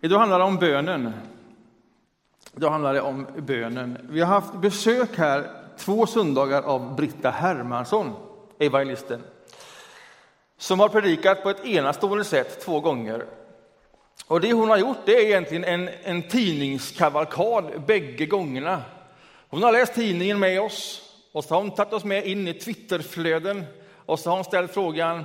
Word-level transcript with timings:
Idag 0.00 0.18
handlar 0.18 0.38
det 0.38 0.44
om 0.44 0.56
bönen. 0.56 1.12
Idag 2.56 2.70
handlar 2.70 2.94
det 2.94 3.00
om 3.00 3.26
bönen. 3.36 3.98
Vi 4.10 4.20
har 4.20 4.26
haft 4.26 4.54
besök 4.54 5.18
här 5.18 5.50
två 5.76 6.06
söndagar 6.06 6.62
av 6.62 6.96
Britta 6.96 7.30
Hermansson, 7.30 8.12
evangelisten, 8.58 9.22
som 10.58 10.80
har 10.80 10.88
predikat 10.88 11.42
på 11.42 11.50
ett 11.50 11.64
enastående 11.64 12.24
sätt 12.24 12.60
två 12.60 12.80
gånger. 12.80 13.24
Och 14.26 14.40
det 14.40 14.52
hon 14.52 14.70
har 14.70 14.76
gjort 14.76 14.98
det 15.04 15.16
är 15.16 15.26
egentligen 15.26 15.64
en, 15.64 15.88
en 16.02 16.22
tidningskavalkad 16.28 17.82
bägge 17.86 18.26
gångerna. 18.26 18.82
Hon 19.48 19.62
har 19.62 19.72
läst 19.72 19.94
tidningen 19.94 20.38
med 20.38 20.60
oss 20.60 21.02
och 21.32 21.44
så 21.44 21.54
har 21.54 21.62
hon 21.62 21.70
tagit 21.70 21.92
oss 21.92 22.04
med 22.04 22.26
in 22.26 22.48
i 22.48 22.54
Twitterflöden 22.54 23.64
och 24.06 24.18
så 24.18 24.30
har 24.30 24.36
hon 24.36 24.44
ställt 24.44 24.74
frågan 24.74 25.24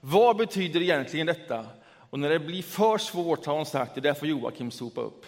vad 0.00 0.36
betyder 0.36 0.82
egentligen 0.82 1.26
detta? 1.26 1.66
Och 2.12 2.18
när 2.18 2.28
det 2.28 2.38
blir 2.38 2.62
för 2.62 2.98
svårt 2.98 3.46
har 3.46 3.54
hon 3.54 3.66
sagt 3.66 3.94
det 3.94 4.00
där 4.00 4.14
får 4.14 4.28
Joakim 4.28 4.70
sopa 4.70 5.00
upp. 5.00 5.26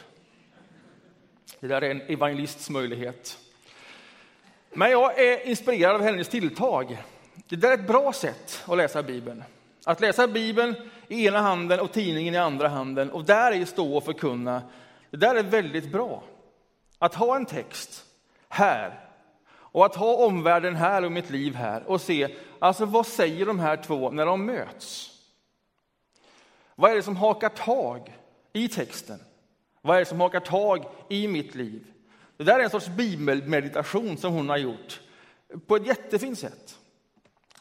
Det 1.61 1.67
där 1.67 1.83
är 1.83 1.91
en 1.91 2.01
evangelists 2.01 2.71
möjlighet. 2.71 3.39
Men 4.73 4.91
jag 4.91 5.19
är 5.19 5.47
inspirerad 5.47 5.95
av 5.95 6.03
hennes 6.03 6.29
tilltag. 6.29 7.03
Det 7.49 7.57
där 7.57 7.71
är 7.71 7.75
ett 7.75 7.87
bra 7.87 8.13
sätt 8.13 8.63
att 8.67 8.77
läsa 8.77 9.03
Bibeln. 9.03 9.45
Att 9.85 10.01
läsa 10.01 10.29
Bibeln 10.29 10.75
i 11.09 11.27
ena 11.27 11.41
handen 11.41 11.81
och 11.81 11.93
tidningen 11.93 12.35
i 12.35 12.39
andra 12.39 12.69
handen 12.69 13.11
och 13.11 13.25
där 13.25 13.53
är 13.53 13.65
stå 13.65 13.97
och 13.97 14.05
förkunna. 14.05 14.63
Det 15.11 15.17
där 15.17 15.35
är 15.35 15.43
väldigt 15.43 15.93
bra. 15.93 16.23
Att 16.99 17.15
ha 17.15 17.37
en 17.37 17.47
text 17.47 18.05
här 18.49 19.09
och 19.51 19.87
att 19.87 19.97
ha 19.97 20.15
omvärlden 20.15 20.77
här 20.77 21.05
och 21.05 21.13
mitt 21.13 21.31
liv 21.31 21.55
här 21.55 21.83
och 21.87 22.01
se, 22.01 22.37
alltså 22.59 22.85
vad 22.85 23.07
säger 23.07 23.47
de 23.47 23.59
här 23.59 23.77
två 23.77 24.11
när 24.11 24.27
de 24.27 24.47
möts? 24.47 25.14
Vad 26.77 26.91
är 26.91 26.95
det 26.95 27.03
som 27.03 27.17
hakar 27.17 27.49
tag 27.49 28.19
i 28.53 28.69
texten? 28.69 29.19
Vad 29.83 29.97
är 29.97 30.01
det 30.01 30.07
som 30.07 30.21
hakar 30.21 30.41
tag 30.41 30.85
i 31.09 31.29
mitt 31.29 31.55
liv? 31.55 31.87
Det 32.37 32.45
där 32.45 32.59
är 32.59 32.65
en 32.65 32.71
sorts 32.71 32.89
bibelmeditation 32.89 34.17
som 34.17 34.33
hon 34.33 34.49
har 34.49 34.57
gjort 34.57 35.01
på 35.67 35.77
ett 35.77 35.87
jättefint 35.87 36.39
sätt. 36.39 36.79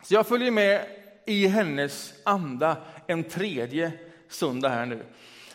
Så 0.03 0.13
jag 0.13 0.27
följer 0.27 0.51
med 0.51 0.85
i 1.25 1.47
hennes 1.47 2.13
anda 2.23 2.77
en 3.07 3.23
tredje 3.23 3.91
söndag 4.29 4.69
här 4.69 4.85
nu. 4.85 5.03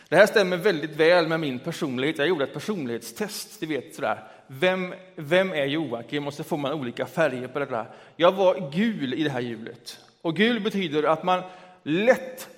Det 0.09 0.15
här 0.15 0.25
stämmer 0.25 0.57
väldigt 0.57 0.95
väl 0.95 1.27
med 1.27 1.39
min 1.39 1.59
personlighet. 1.59 2.17
Jag 2.17 2.27
gjorde 2.27 2.43
ett 2.43 2.53
personlighetstest, 2.53 3.59
du 3.59 3.65
vet 3.65 3.95
sådär. 3.95 4.23
Vem, 4.47 4.93
vem 5.15 5.51
är 5.51 5.65
Joakim? 5.65 6.27
Och 6.27 6.33
så 6.33 6.43
får 6.43 6.57
man 6.57 6.73
olika 6.73 7.05
färger 7.05 7.47
på 7.47 7.59
det 7.59 7.65
där. 7.65 7.85
Jag 8.15 8.31
var 8.31 8.71
gul 8.71 9.13
i 9.13 9.23
det 9.23 9.29
här 9.29 9.39
hjulet. 9.39 9.99
Och 10.21 10.35
gul 10.35 10.59
betyder 10.61 11.03
att 11.03 11.23
man 11.23 11.43
lätt 11.83 12.49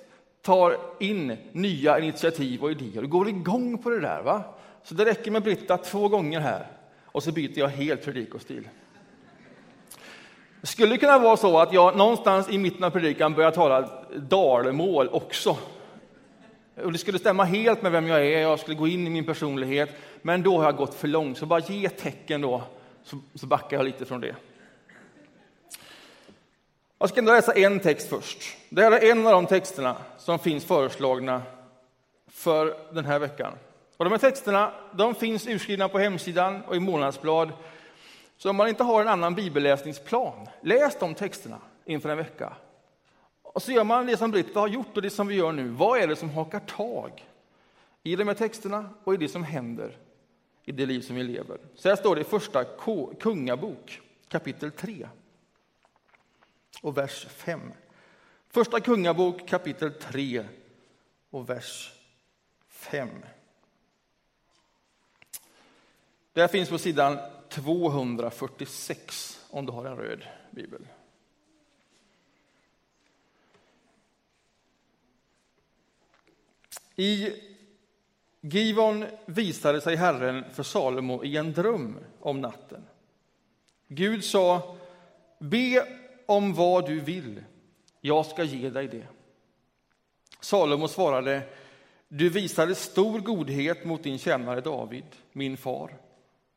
tar 0.42 0.76
in 1.00 1.36
nya 1.52 1.98
initiativ 1.98 2.62
och 2.62 2.70
idéer 2.70 3.02
och 3.02 3.10
går 3.10 3.28
igång 3.28 3.78
på 3.78 3.90
det 3.90 4.00
där. 4.00 4.22
Va? 4.22 4.42
Så 4.82 4.94
det 4.94 5.04
räcker 5.04 5.30
med 5.30 5.42
Britta 5.42 5.76
två 5.76 6.08
gånger 6.08 6.40
här 6.40 6.66
och 7.04 7.22
så 7.22 7.32
byter 7.32 7.58
jag 7.58 7.68
helt 7.68 8.04
predikostil. 8.04 8.68
Det 10.60 10.66
skulle 10.66 10.96
kunna 10.96 11.18
vara 11.18 11.36
så 11.36 11.58
att 11.58 11.72
jag 11.72 11.96
någonstans 11.96 12.50
i 12.50 12.58
mitten 12.58 12.84
av 12.84 12.90
predikan 12.90 13.34
börjar 13.34 13.50
tala 13.50 13.88
dalmål 14.16 15.08
också. 15.08 15.56
Och 16.84 16.92
det 16.92 16.98
skulle 16.98 17.18
stämma 17.18 17.44
helt 17.44 17.82
med 17.82 17.92
vem 17.92 18.06
jag 18.06 18.26
är, 18.26 18.40
jag 18.40 18.58
skulle 18.58 18.76
gå 18.76 18.88
in 18.88 19.06
i 19.06 19.10
min 19.10 19.24
personlighet, 19.24 19.96
men 20.22 20.42
då 20.42 20.58
har 20.58 20.64
jag 20.64 20.76
gått 20.76 20.94
för 20.94 21.08
långt. 21.08 21.38
Så 21.38 21.46
bara 21.46 21.60
ge 21.60 21.88
tecken 21.88 22.40
då, 22.40 22.62
så, 23.04 23.18
så 23.34 23.46
backar 23.46 23.76
jag 23.76 23.84
lite 23.84 24.04
från 24.04 24.20
det. 24.20 24.34
Jag 27.02 27.08
ska 27.08 27.20
läsa 27.20 27.52
en 27.52 27.80
text 27.80 28.08
först. 28.08 28.56
Det 28.68 28.82
här 28.82 28.92
är 28.92 29.10
en 29.10 29.26
av 29.26 29.32
de 29.32 29.46
texterna 29.46 29.96
som 30.18 30.38
finns 30.38 30.64
föreslagna 30.64 31.42
för 32.28 32.76
den 32.92 33.04
här 33.04 33.18
veckan. 33.18 33.52
Och 33.96 34.04
de 34.04 34.10
här 34.10 34.18
texterna 34.18 34.72
de 34.92 35.14
finns 35.14 35.46
urskrivna 35.46 35.88
på 35.88 35.98
hemsidan 35.98 36.62
och 36.62 36.76
i 36.76 36.80
månadsblad. 36.80 37.52
Så 38.36 38.50
om 38.50 38.56
man 38.56 38.68
inte 38.68 38.82
har 38.82 39.00
en 39.00 39.08
annan 39.08 39.34
bibelläsningsplan, 39.34 40.48
läs 40.60 40.98
de 40.98 41.14
texterna 41.14 41.58
inför 41.84 42.08
en 42.08 42.18
vecka. 42.18 42.52
Och 43.42 43.62
så 43.62 43.72
gör 43.72 43.84
man 43.84 44.06
det 44.06 44.16
som 44.16 44.30
Britta 44.30 44.60
har 44.60 44.68
gjort 44.68 44.96
och 44.96 45.02
det 45.02 45.10
som 45.10 45.26
vi 45.26 45.34
gör 45.34 45.52
nu. 45.52 45.68
Vad 45.68 46.00
är 46.00 46.06
det 46.06 46.16
som 46.16 46.30
hakar 46.30 46.60
tag 46.60 47.26
i 48.02 48.16
de 48.16 48.28
här 48.28 48.34
texterna 48.34 48.90
och 49.04 49.14
i 49.14 49.16
det 49.16 49.28
som 49.28 49.44
händer 49.44 49.96
i 50.64 50.72
det 50.72 50.86
liv 50.86 51.00
som 51.00 51.16
vi 51.16 51.22
lever? 51.22 51.58
Så 51.74 51.88
här 51.88 51.96
står 51.96 52.14
det 52.14 52.20
i 52.20 52.24
första 52.24 52.64
Kungabok 53.20 54.00
kapitel 54.28 54.70
3 54.70 55.06
och 56.82 56.98
vers 56.98 57.26
5. 57.30 57.72
Första 58.48 58.80
Kungabok 58.80 59.48
kapitel 59.48 59.92
3 59.92 60.44
och 61.30 61.50
vers 61.50 61.92
5. 62.68 63.08
Det 66.32 66.48
finns 66.48 66.68
på 66.68 66.78
sidan 66.78 67.18
246 67.48 69.46
om 69.50 69.66
du 69.66 69.72
har 69.72 69.84
en 69.84 69.96
röd 69.96 70.24
bibel. 70.50 70.86
I 76.96 77.32
Givon 78.40 79.04
visade 79.26 79.80
sig 79.80 79.96
Herren 79.96 80.44
för 80.52 80.62
Salomo 80.62 81.24
i 81.24 81.36
en 81.36 81.52
dröm 81.52 81.98
om 82.20 82.40
natten. 82.40 82.84
Gud 83.88 84.24
sa, 84.24 84.76
be 85.38 85.86
om 86.26 86.54
vad 86.54 86.86
du 86.86 87.00
vill, 87.00 87.44
jag 88.00 88.26
ska 88.26 88.44
ge 88.44 88.70
dig 88.70 88.88
det. 88.88 89.06
Salomo 90.40 90.88
svarade, 90.88 91.42
du 92.08 92.28
visade 92.28 92.74
stor 92.74 93.20
godhet 93.20 93.84
mot 93.84 94.02
din 94.02 94.18
tjänare 94.18 94.60
David, 94.60 95.04
min 95.32 95.56
far, 95.56 95.96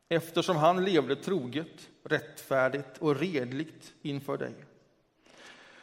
eftersom 0.09 0.57
han 0.57 0.85
levde 0.85 1.15
troget, 1.15 1.89
rättfärdigt 2.03 2.97
och 2.97 3.19
redligt 3.19 3.93
inför 4.01 4.37
dig. 4.37 4.53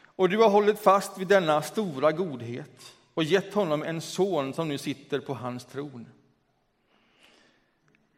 Och 0.04 0.28
du 0.28 0.38
har 0.38 0.48
hållit 0.48 0.78
fast 0.78 1.18
vid 1.18 1.28
denna 1.28 1.62
stora 1.62 2.12
godhet 2.12 2.94
och 3.14 3.24
gett 3.24 3.54
honom 3.54 3.82
en 3.82 4.00
son 4.00 4.54
som 4.54 4.68
nu 4.68 4.78
sitter 4.78 5.20
på 5.20 5.34
hans 5.34 5.64
tron. 5.64 6.06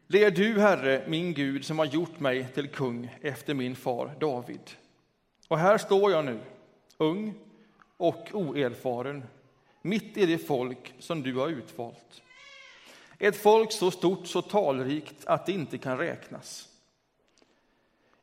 Det 0.07 0.23
är 0.23 0.31
du, 0.31 0.59
Herre, 0.59 1.03
min 1.07 1.33
Gud, 1.33 1.65
som 1.65 1.79
har 1.79 1.85
gjort 1.85 2.19
mig 2.19 2.47
till 2.53 2.67
kung 2.67 3.17
efter 3.21 3.53
min 3.53 3.75
far 3.75 4.15
David. 4.19 4.71
Och 5.47 5.59
här 5.59 5.77
står 5.77 6.11
jag 6.11 6.25
nu, 6.25 6.39
ung 6.97 7.33
och 7.97 8.29
oerfaren, 8.33 9.23
mitt 9.81 10.17
i 10.17 10.25
det 10.25 10.37
folk 10.37 10.93
som 10.99 11.23
du 11.23 11.35
har 11.35 11.47
utvalt. 11.47 12.21
Ett 13.19 13.35
folk 13.37 13.71
så 13.71 13.91
stort, 13.91 14.27
så 14.27 14.41
talrikt 14.41 15.25
att 15.25 15.45
det 15.45 15.51
inte 15.51 15.77
kan 15.77 15.97
räknas. 15.97 16.69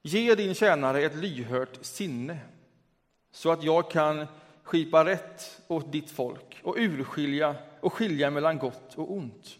Ge 0.03 0.35
din 0.35 0.55
tjänare 0.55 1.03
ett 1.03 1.15
lyhört 1.15 1.79
sinne 1.81 2.39
så 3.31 3.51
att 3.51 3.63
jag 3.63 3.91
kan 3.91 4.27
skipa 4.63 5.05
rätt 5.05 5.63
åt 5.69 5.93
ditt 5.93 6.11
folk 6.11 6.61
och 6.63 6.77
urskilja 6.79 7.55
och 7.81 7.93
skilja 7.93 8.31
mellan 8.31 8.59
gott 8.59 8.95
och 8.95 9.13
ont. 9.13 9.59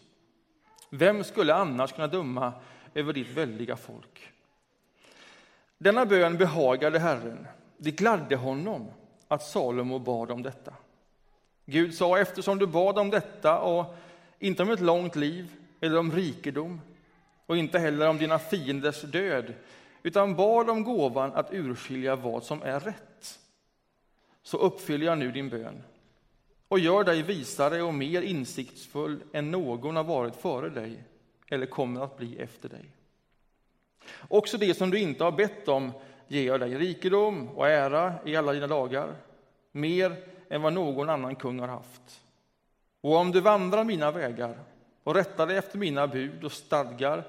Vem 0.89 1.23
skulle 1.23 1.53
annars 1.55 1.93
kunna 1.93 2.07
döma 2.07 2.53
över 2.93 3.13
ditt 3.13 3.29
väldiga 3.29 3.75
folk? 3.75 4.31
Denna 5.77 6.05
bön 6.05 6.37
behagade 6.37 6.99
Herren. 6.99 7.47
Det 7.83 7.91
gladde 7.91 8.35
honom 8.35 8.91
att 9.27 9.43
Salomo 9.43 9.99
bad 9.99 10.31
om 10.31 10.43
detta. 10.43 10.73
Gud 11.65 11.95
sa, 11.95 12.19
eftersom 12.19 12.59
du 12.59 12.67
bad 12.67 12.99
om 12.99 13.09
detta 13.09 13.59
och 13.59 13.95
inte 14.39 14.63
om 14.63 14.69
ett 14.69 14.79
långt 14.79 15.15
liv 15.15 15.51
eller 15.81 15.97
om 15.97 16.11
rikedom 16.11 16.81
och 17.45 17.57
inte 17.57 17.79
heller 17.79 18.09
om 18.09 18.17
dina 18.17 18.39
fienders 18.39 19.01
död, 19.01 19.53
utan 20.03 20.35
bad 20.35 20.69
om 20.69 20.83
gåvan 20.83 21.31
att 21.33 21.53
urskilja 21.53 22.15
vad 22.15 22.43
som 22.43 22.61
är 22.61 22.79
rätt, 22.79 23.39
så 24.43 24.57
uppfyller 24.57 25.05
jag 25.05 25.17
nu 25.17 25.31
din 25.31 25.49
bön 25.49 25.83
och 26.67 26.79
gör 26.79 27.03
dig 27.03 27.21
visare 27.21 27.81
och 27.81 27.93
mer 27.93 28.21
insiktsfull 28.21 29.19
än 29.33 29.51
någon 29.51 29.95
har 29.95 30.03
varit 30.03 30.35
före 30.35 30.69
dig 30.69 31.03
eller 31.49 31.65
kommer 31.65 32.01
att 32.01 32.17
bli 32.17 32.37
efter 32.37 32.69
dig. 32.69 32.85
Också 34.27 34.57
det 34.57 34.73
som 34.73 34.89
du 34.89 34.99
inte 34.99 35.23
har 35.23 35.31
bett 35.31 35.67
om 35.67 35.91
ger 36.33 36.47
jag 36.47 36.59
dig 36.59 36.77
rikedom 36.77 37.49
och 37.49 37.67
ära 37.67 38.13
i 38.25 38.35
alla 38.35 38.53
dina 38.53 38.67
dagar, 38.67 39.15
mer 39.71 40.15
än 40.49 40.61
vad 40.61 40.73
någon 40.73 41.09
annan 41.09 41.35
kung 41.35 41.59
har 41.59 41.67
haft. 41.67 42.23
Och 43.01 43.15
om 43.15 43.31
du 43.31 43.41
vandrar 43.41 43.83
mina 43.83 44.11
vägar 44.11 44.59
och 45.03 45.15
rättar 45.15 45.47
dig 45.47 45.57
efter 45.57 45.77
mina 45.77 46.07
bud 46.07 46.43
och 46.43 46.51
stadgar, 46.51 47.23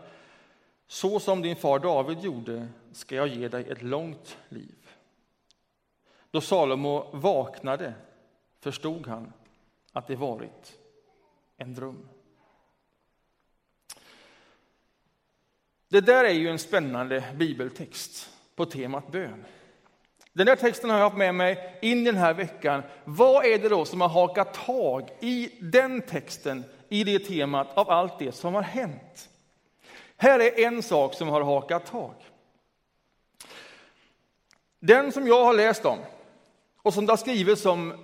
så 0.87 1.21
som 1.21 1.43
din 1.43 1.57
far 1.57 1.79
David 1.79 2.21
gjorde, 2.21 2.69
ska 2.93 3.17
jag 3.17 3.29
ge 3.29 3.49
dig 3.49 3.71
ett 3.71 3.83
långt 3.83 4.39
liv. 4.49 4.89
Då 6.31 6.41
Salomo 6.41 7.11
vaknade 7.13 7.95
förstod 8.61 9.07
han 9.07 9.33
att 9.93 10.07
det 10.07 10.17
varit 10.17 10.79
en 11.57 11.75
dröm. 11.75 12.09
Det 15.89 16.01
där 16.01 16.25
är 16.25 16.33
ju 16.33 16.49
en 16.49 16.59
spännande 16.59 17.25
bibeltext 17.37 18.34
på 18.57 18.65
temat 18.65 19.13
bön. 19.13 19.45
Den 20.33 20.47
där 20.47 20.57
texten 20.57 20.91
har 20.91 20.97
jag 20.97 21.05
haft 21.05 21.17
med 21.17 21.35
mig 21.35 21.79
in 21.83 21.99
i 21.99 22.05
den 22.05 22.17
här 22.17 22.35
veckan. 22.35 22.83
Vad 23.05 23.45
är 23.45 23.59
det 23.59 23.69
då 23.69 23.85
som 23.85 24.01
har 24.01 24.09
hakat 24.09 24.55
tag 24.55 25.09
i 25.21 25.51
den 25.61 26.03
texten 26.03 26.65
i 26.89 27.05
det 27.05 27.19
temat 27.19 27.79
av 27.79 27.91
allt 27.91 28.19
det 28.19 28.33
som 28.33 28.55
har 28.55 28.63
hänt. 28.63 29.29
Här 30.17 30.41
är 30.41 30.67
en 30.67 30.83
sak 30.83 31.15
som 31.15 31.29
har 31.29 31.41
hakat 31.41 31.87
tag. 31.87 32.15
Den 34.81 35.13
som 35.13 35.27
jag 35.27 35.45
har 35.45 35.55
läst 35.55 35.85
om 35.85 35.99
och 36.83 36.95
som 36.95 37.07
det 37.07 37.13
har 37.13 37.17
skrivits 37.17 37.67
om 37.67 37.95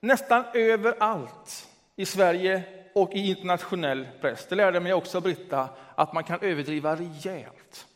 nästan 0.00 0.44
överallt 0.54 1.68
i 1.96 2.06
Sverige 2.06 2.62
och 2.94 3.12
i 3.12 3.28
internationell 3.28 4.08
press. 4.20 4.46
Det 4.48 4.54
lärde 4.54 4.80
mig 4.80 4.94
också 4.94 5.20
Britta, 5.20 5.68
att 5.94 6.12
man 6.12 6.24
kan 6.24 6.40
överdriva 6.40 6.96
rejält. 6.96 7.86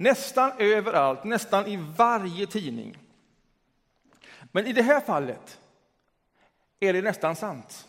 Nästan 0.00 0.52
överallt, 0.58 1.24
nästan 1.24 1.66
i 1.66 1.76
varje 1.96 2.46
tidning. 2.46 2.98
Men 4.52 4.66
i 4.66 4.72
det 4.72 4.82
här 4.82 5.00
fallet 5.00 5.60
är 6.80 6.92
det 6.92 7.02
nästan 7.02 7.36
sant. 7.36 7.88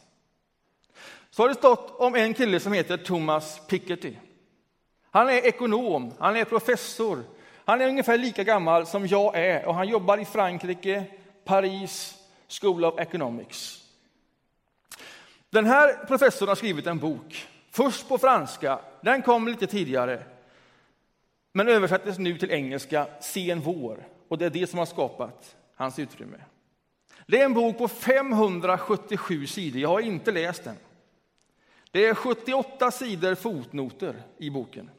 Så 1.29 1.43
har 1.43 1.49
det 1.49 1.55
stått 1.55 1.99
om 1.99 2.15
en 2.15 2.33
kille 2.33 2.59
som 2.59 2.73
heter 2.73 2.97
Thomas 2.97 3.67
Piketty. 3.67 4.15
Han 5.11 5.29
är 5.29 5.45
ekonom, 5.45 6.13
han 6.19 6.35
är 6.35 6.45
professor, 6.45 7.23
han 7.65 7.81
är 7.81 7.87
ungefär 7.87 8.17
lika 8.17 8.43
gammal 8.43 8.85
som 8.85 9.07
jag 9.07 9.35
är 9.35 9.65
och 9.65 9.75
han 9.75 9.87
jobbar 9.87 10.17
i 10.17 10.25
Frankrike, 10.25 11.05
Paris, 11.45 12.15
School 12.61 12.85
of 12.85 12.99
Economics. 12.99 13.83
Den 15.49 15.65
här 15.65 16.05
professorn 16.05 16.47
har 16.49 16.55
skrivit 16.55 16.87
en 16.87 16.99
bok, 16.99 17.47
först 17.71 18.07
på 18.07 18.17
franska, 18.17 18.79
den 19.01 19.21
kom 19.21 19.47
lite 19.47 19.67
tidigare, 19.67 20.23
men 21.51 21.67
översattes 21.67 22.17
nu 22.17 22.37
till 22.37 22.51
engelska 22.51 23.07
sen 23.21 23.59
vår 23.59 24.07
och 24.27 24.37
det 24.37 24.45
är 24.45 24.49
det 24.49 24.67
som 24.67 24.79
har 24.79 24.85
skapat 24.85 25.55
hans 25.75 25.99
utrymme. 25.99 26.37
Det 27.27 27.41
är 27.41 27.45
en 27.45 27.53
bok 27.53 27.77
på 27.77 27.87
577 27.87 29.47
sidor, 29.47 29.81
jag 29.81 29.89
har 29.89 29.99
inte 29.99 30.31
läst 30.31 30.63
den. 30.63 30.75
Det 31.91 32.05
är 32.05 32.13
78 32.13 32.91
sidor 32.91 33.35
fotnoter 33.35 34.15
i 34.37 34.49
boken. 34.49 34.89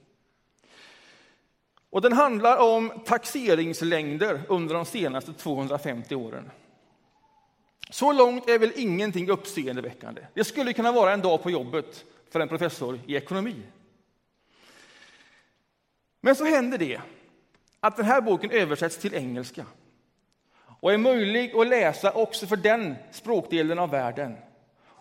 Och 1.90 2.00
den 2.00 2.12
handlar 2.12 2.56
om 2.56 2.92
taxeringslängder 3.04 4.42
under 4.48 4.74
de 4.74 4.84
senaste 4.84 5.32
250 5.32 6.14
åren. 6.14 6.50
Så 7.90 8.12
långt 8.12 8.48
är 8.48 8.58
väl 8.58 8.72
ingenting 8.76 9.30
uppseendeväckande. 9.30 10.22
Det 10.34 10.44
skulle 10.44 10.72
kunna 10.72 10.92
vara 10.92 11.12
en 11.12 11.20
dag 11.20 11.42
på 11.42 11.50
jobbet 11.50 12.04
för 12.30 12.40
en 12.40 12.48
professor 12.48 13.00
i 13.06 13.16
ekonomi. 13.16 13.56
Men 16.20 16.36
så 16.36 16.44
händer 16.44 16.78
det 16.78 17.00
att 17.80 17.96
den 17.96 18.06
här 18.06 18.20
boken 18.20 18.50
översätts 18.50 18.98
till 18.98 19.14
engelska 19.14 19.66
och 20.80 20.92
är 20.92 20.98
möjlig 20.98 21.56
att 21.56 21.66
läsa 21.66 22.12
också 22.12 22.46
för 22.46 22.56
den 22.56 22.94
språkdelen 23.10 23.78
av 23.78 23.90
världen. 23.90 24.36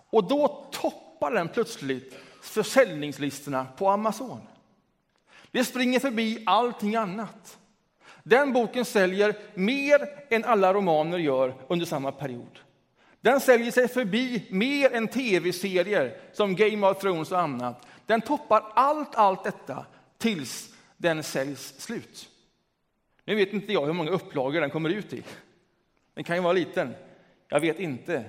Och 0.10 0.28
då 0.28 0.68
toppar 0.72 1.32
den 1.32 1.48
plötsligt 1.48 2.16
försäljningslistorna 2.42 3.68
på 3.78 3.90
Amazon. 3.90 4.42
Det 5.52 5.66
springer 5.66 6.00
förbi 6.00 6.44
allting 6.46 6.96
annat. 6.96 7.58
Den 8.24 8.54
boken 8.54 8.86
säljer 8.86 9.36
mer 9.54 10.10
än 10.30 10.44
alla 10.44 10.74
romaner 10.74 11.18
gör 11.18 11.56
under 11.68 11.86
samma 11.86 12.12
period. 12.12 12.60
Den 13.22 13.40
säljer 13.40 13.72
sig 13.72 13.88
förbi 13.88 14.48
mer 14.50 14.94
än 14.94 15.08
tv-serier 15.08 16.18
som 16.34 16.56
Game 16.56 16.88
of 16.88 17.00
Thrones 17.00 17.32
och 17.32 17.40
annat. 17.40 17.88
Den 18.06 18.22
toppar 18.22 18.64
allt, 18.74 19.16
allt 19.16 19.44
detta 19.44 19.86
tills 20.18 20.70
den 21.00 21.24
säljs 21.24 21.74
slut. 21.78 22.30
Nu 23.26 23.36
vet 23.36 23.54
inte 23.54 23.74
jag 23.74 23.86
hur 23.86 23.94
många 23.94 24.12
upplagor 24.12 24.62
den 24.62 24.70
kommer 24.70 24.90
ut 24.90 25.14
i. 25.14 25.24
Den 26.14 26.24
kan 26.24 26.36
ju 26.36 26.42
vara 26.42 26.54
liten, 26.54 26.96
jag 27.48 27.60
vet 27.60 27.80
inte. 27.80 28.26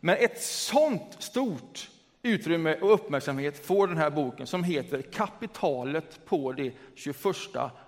Men 0.00 0.16
ett 0.16 0.42
sånt 0.42 1.16
stort 1.18 1.90
utrymme 2.22 2.74
och 2.80 2.94
uppmärksamhet 2.94 3.66
får 3.66 3.86
den 3.86 3.96
här 3.96 4.10
boken 4.10 4.46
som 4.46 4.64
heter 4.64 5.02
Kapitalet 5.02 6.24
på 6.24 6.52
det 6.52 6.72
21 6.94 7.16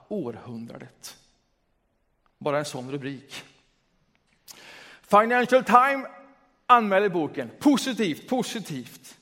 århundradet. 0.08 1.16
Bara 2.38 2.58
en 2.58 2.64
sån 2.64 2.90
rubrik. 2.90 3.42
Financial 5.02 5.64
Times 5.64 6.06
anmäler 6.66 7.08
boken 7.08 7.50
positivt, 7.58 8.28
positivt. 8.28 9.19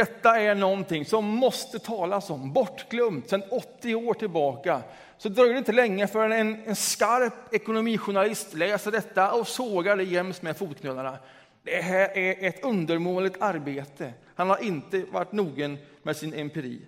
Detta 0.00 0.40
är 0.40 0.54
någonting 0.54 1.04
som 1.04 1.24
måste 1.24 1.78
talas 1.78 2.30
om, 2.30 2.52
bortglömt 2.52 3.28
sedan 3.28 3.42
80 3.50 3.94
år 3.94 4.14
tillbaka. 4.14 4.82
Så 5.18 5.28
dröjer 5.28 5.52
det 5.52 5.58
inte 5.58 5.72
länge 5.72 6.06
förrän 6.06 6.32
en, 6.32 6.62
en 6.66 6.76
skarp 6.76 7.54
ekonomijournalist 7.54 8.54
läser 8.54 8.90
detta 8.90 9.32
och 9.32 9.48
sågar 9.48 9.96
det 9.96 10.04
jäms 10.04 10.42
med 10.42 10.56
fotknölarna. 10.56 11.18
Det 11.62 11.80
här 11.80 12.18
är 12.18 12.48
ett 12.48 12.64
undermåligt 12.64 13.42
arbete. 13.42 14.12
Han 14.34 14.50
har 14.50 14.62
inte 14.64 15.04
varit 15.12 15.32
nogen 15.32 15.78
med 16.02 16.16
sin 16.16 16.34
empiri. 16.34 16.80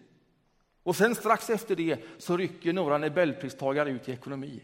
Och 0.82 0.96
sen 0.96 1.14
strax 1.14 1.50
efter 1.50 1.76
det 1.76 1.98
så 2.18 2.36
rycker 2.36 2.72
några 2.72 2.98
nobelpristagare 2.98 3.90
ut 3.90 4.08
i 4.08 4.12
ekonomi. 4.12 4.60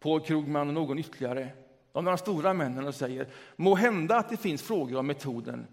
Paul 0.00 0.20
Krugman 0.20 0.68
och 0.68 0.74
någon 0.74 0.98
ytterligare. 0.98 1.48
De 1.92 2.04
några 2.04 2.16
stora 2.16 2.54
männen 2.54 2.86
och 2.86 2.94
säger 2.94 3.26
må 3.56 3.74
hända 3.74 4.16
att 4.16 4.30
det 4.30 4.36
finns 4.36 4.62
frågor 4.62 4.98
om 4.98 5.06
metoden. 5.06 5.66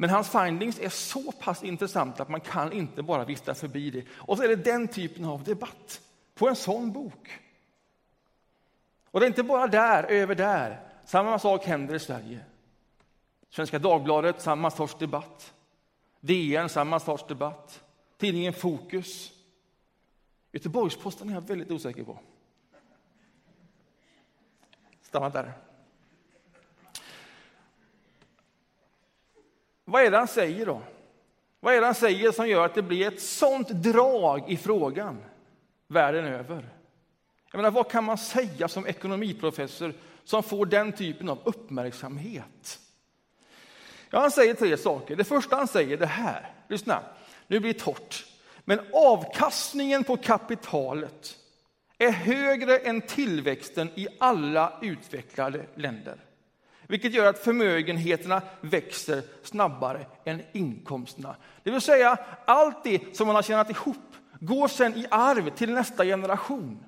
Men 0.00 0.10
hans 0.10 0.28
findings 0.28 0.78
är 0.78 0.88
så 0.88 1.32
pass 1.32 1.62
intressanta 1.62 2.22
att 2.22 2.28
man 2.28 2.40
kan 2.40 2.72
inte 2.72 3.02
bara 3.02 3.24
vifta 3.24 3.54
förbi 3.54 3.90
det. 3.90 4.04
Och 4.10 4.36
så 4.36 4.42
är 4.42 4.48
det 4.48 4.56
den 4.56 4.88
typen 4.88 5.24
av 5.24 5.44
debatt 5.44 6.00
på 6.34 6.48
en 6.48 6.56
sån 6.56 6.92
bok. 6.92 7.40
Och 9.10 9.20
det 9.20 9.26
är 9.26 9.28
inte 9.28 9.42
bara 9.42 9.66
där, 9.66 10.04
över 10.04 10.34
där. 10.34 10.80
Samma 11.04 11.38
sak 11.38 11.64
händer 11.64 11.94
i 11.94 11.98
Sverige. 11.98 12.40
Svenska 13.50 13.78
Dagbladet, 13.78 14.40
samma 14.40 14.70
sorts 14.70 14.94
debatt. 14.98 15.54
DN, 16.20 16.68
samma 16.68 17.00
sorts 17.00 17.24
debatt. 17.28 17.84
Tidningen 18.16 18.52
Fokus. 18.52 19.32
Göteborgs-Posten 20.52 21.28
är 21.28 21.34
jag 21.34 21.40
väldigt 21.40 21.70
osäker 21.70 22.04
på. 22.04 22.18
Stanna 25.02 25.30
där. 25.30 25.52
Vad 29.90 30.02
är 30.02 30.10
det 30.10 30.16
han 30.16 30.28
säger 30.28 30.66
då? 30.66 30.82
Vad 31.60 31.74
är 31.74 31.80
det 31.80 31.86
han 31.86 31.94
säger 31.94 32.32
som 32.32 32.48
gör 32.48 32.64
att 32.64 32.74
det 32.74 32.82
blir 32.82 33.08
ett 33.08 33.20
sånt 33.20 33.68
drag 33.68 34.50
i 34.50 34.56
frågan 34.56 35.24
världen 35.88 36.24
över? 36.24 36.68
Jag 37.50 37.58
menar, 37.58 37.70
vad 37.70 37.90
kan 37.90 38.04
man 38.04 38.18
säga 38.18 38.68
som 38.68 38.86
ekonomiprofessor 38.86 39.94
som 40.24 40.42
får 40.42 40.66
den 40.66 40.92
typen 40.92 41.28
av 41.28 41.38
uppmärksamhet? 41.44 42.78
Ja, 44.10 44.20
han 44.20 44.30
säger 44.30 44.54
tre 44.54 44.76
saker. 44.76 45.16
Det 45.16 45.24
första 45.24 45.56
han 45.56 45.68
säger 45.68 45.92
är 45.92 46.00
det 46.00 46.06
här. 46.06 46.54
Lyssna, 46.68 47.02
nu 47.46 47.60
blir 47.60 47.72
det 47.72 47.80
torrt. 47.80 48.26
Men 48.64 48.80
avkastningen 48.92 50.04
på 50.04 50.16
kapitalet 50.16 51.36
är 51.98 52.10
högre 52.10 52.78
än 52.78 53.00
tillväxten 53.00 53.88
i 53.94 54.08
alla 54.18 54.78
utvecklade 54.82 55.66
länder. 55.74 56.16
Vilket 56.90 57.14
gör 57.14 57.26
att 57.26 57.38
förmögenheterna 57.38 58.42
växer 58.60 59.22
snabbare 59.42 60.06
än 60.24 60.42
inkomsterna. 60.52 61.36
Det 61.62 61.70
vill 61.70 61.80
säga, 61.80 62.18
allt 62.44 62.84
det 62.84 63.16
som 63.16 63.26
man 63.26 63.36
har 63.36 63.42
tjänat 63.42 63.70
ihop 63.70 63.96
går 64.40 64.68
sen 64.68 64.96
i 64.96 65.06
arv 65.10 65.50
till 65.50 65.72
nästa 65.72 66.04
generation. 66.04 66.84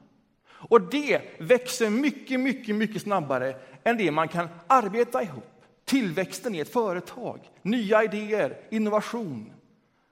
Och 0.48 0.80
det 0.80 1.22
växer 1.38 1.90
mycket, 1.90 2.40
mycket, 2.40 2.74
mycket 2.74 3.02
snabbare 3.02 3.54
än 3.84 3.96
det 3.96 4.10
man 4.10 4.28
kan 4.28 4.48
arbeta 4.66 5.22
ihop 5.22 5.64
tillväxten 5.84 6.54
i 6.54 6.58
ett 6.58 6.72
företag, 6.72 7.50
nya 7.62 8.04
idéer, 8.04 8.58
innovation. 8.70 9.52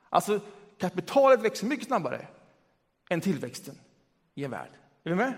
Alltså, 0.08 0.40
kapitalet 0.78 1.40
växer 1.40 1.66
mycket 1.66 1.86
snabbare 1.86 2.26
än 3.08 3.20
tillväxten 3.20 3.74
i 4.34 4.44
en 4.44 4.50
värld. 4.50 4.70
Är 5.04 5.10
vi 5.10 5.16
med? 5.16 5.32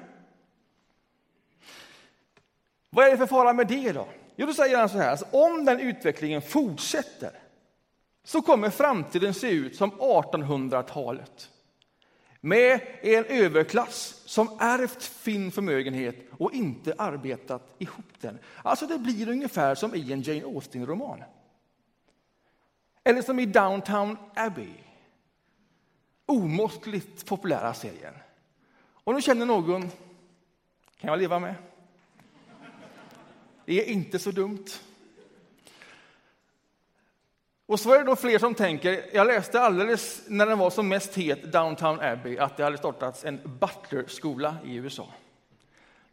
Vad 2.91 3.07
är 3.07 3.11
det 3.11 3.17
för 3.17 3.27
fara 3.27 3.53
med 3.53 3.69
det 3.69 3.93
då? 3.93 4.09
Jo, 4.37 4.47
då 4.47 4.55
säger 4.55 4.79
han 4.79 4.89
så 4.89 4.99
här, 4.99 5.11
alltså, 5.11 5.27
om 5.31 5.65
den 5.65 5.81
utvecklingen 5.81 6.43
fortsätter 6.43 7.33
så 8.25 8.43
kommer 8.43 8.71
framtiden 8.71 9.35
se 9.35 9.51
ut 9.51 9.77
som 9.77 9.93
1800-talet 9.93 11.51
med 12.45 12.81
en 13.03 13.25
överklass 13.25 14.23
som 14.25 14.57
ärvt 14.61 15.03
fin 15.03 15.51
förmögenhet 15.51 16.17
och 16.39 16.53
inte 16.53 16.95
arbetat 16.99 17.63
ihop 17.79 18.21
den. 18.21 18.39
Alltså 18.63 18.87
det 18.87 18.99
blir 18.99 19.29
ungefär 19.29 19.75
som 19.75 19.95
i 19.95 20.13
en 20.13 20.23
Jane 20.23 20.45
Austen-roman. 20.45 21.23
Eller 23.05 23.23
som 23.23 23.39
i 23.39 23.47
Downtown 23.47 24.17
Abbey. 24.35 24.75
Omåttligt 26.27 27.27
populära 27.27 27.75
serien. 27.75 28.15
Och 29.05 29.15
nu 29.15 29.23
känner 29.23 29.47
någon, 29.47 29.83
kan 31.01 31.11
jag 31.11 31.19
leva 31.19 31.39
med? 31.39 31.55
Det 33.65 33.83
är 33.83 33.93
inte 33.93 34.19
så 34.19 34.31
dumt. 34.31 34.65
Och 37.67 37.81
så 37.81 37.95
är 37.95 37.99
det 37.99 38.05
då 38.05 38.17
fler 38.17 38.39
som 38.39 38.55
tänker, 38.55 39.05
jag 39.13 39.27
läste 39.27 39.61
alldeles 39.61 40.23
när 40.29 40.47
den 40.47 40.59
var 40.59 40.71
som 40.71 40.89
mest 40.89 41.15
het, 41.15 41.53
Downtown 41.53 42.01
Abbey, 42.01 42.39
att 42.39 42.57
det 42.57 42.65
hade 42.65 42.79
startats 42.79 43.25
en 43.25 43.41
butlerskola 43.61 44.57
i 44.65 44.75
USA. 44.75 45.09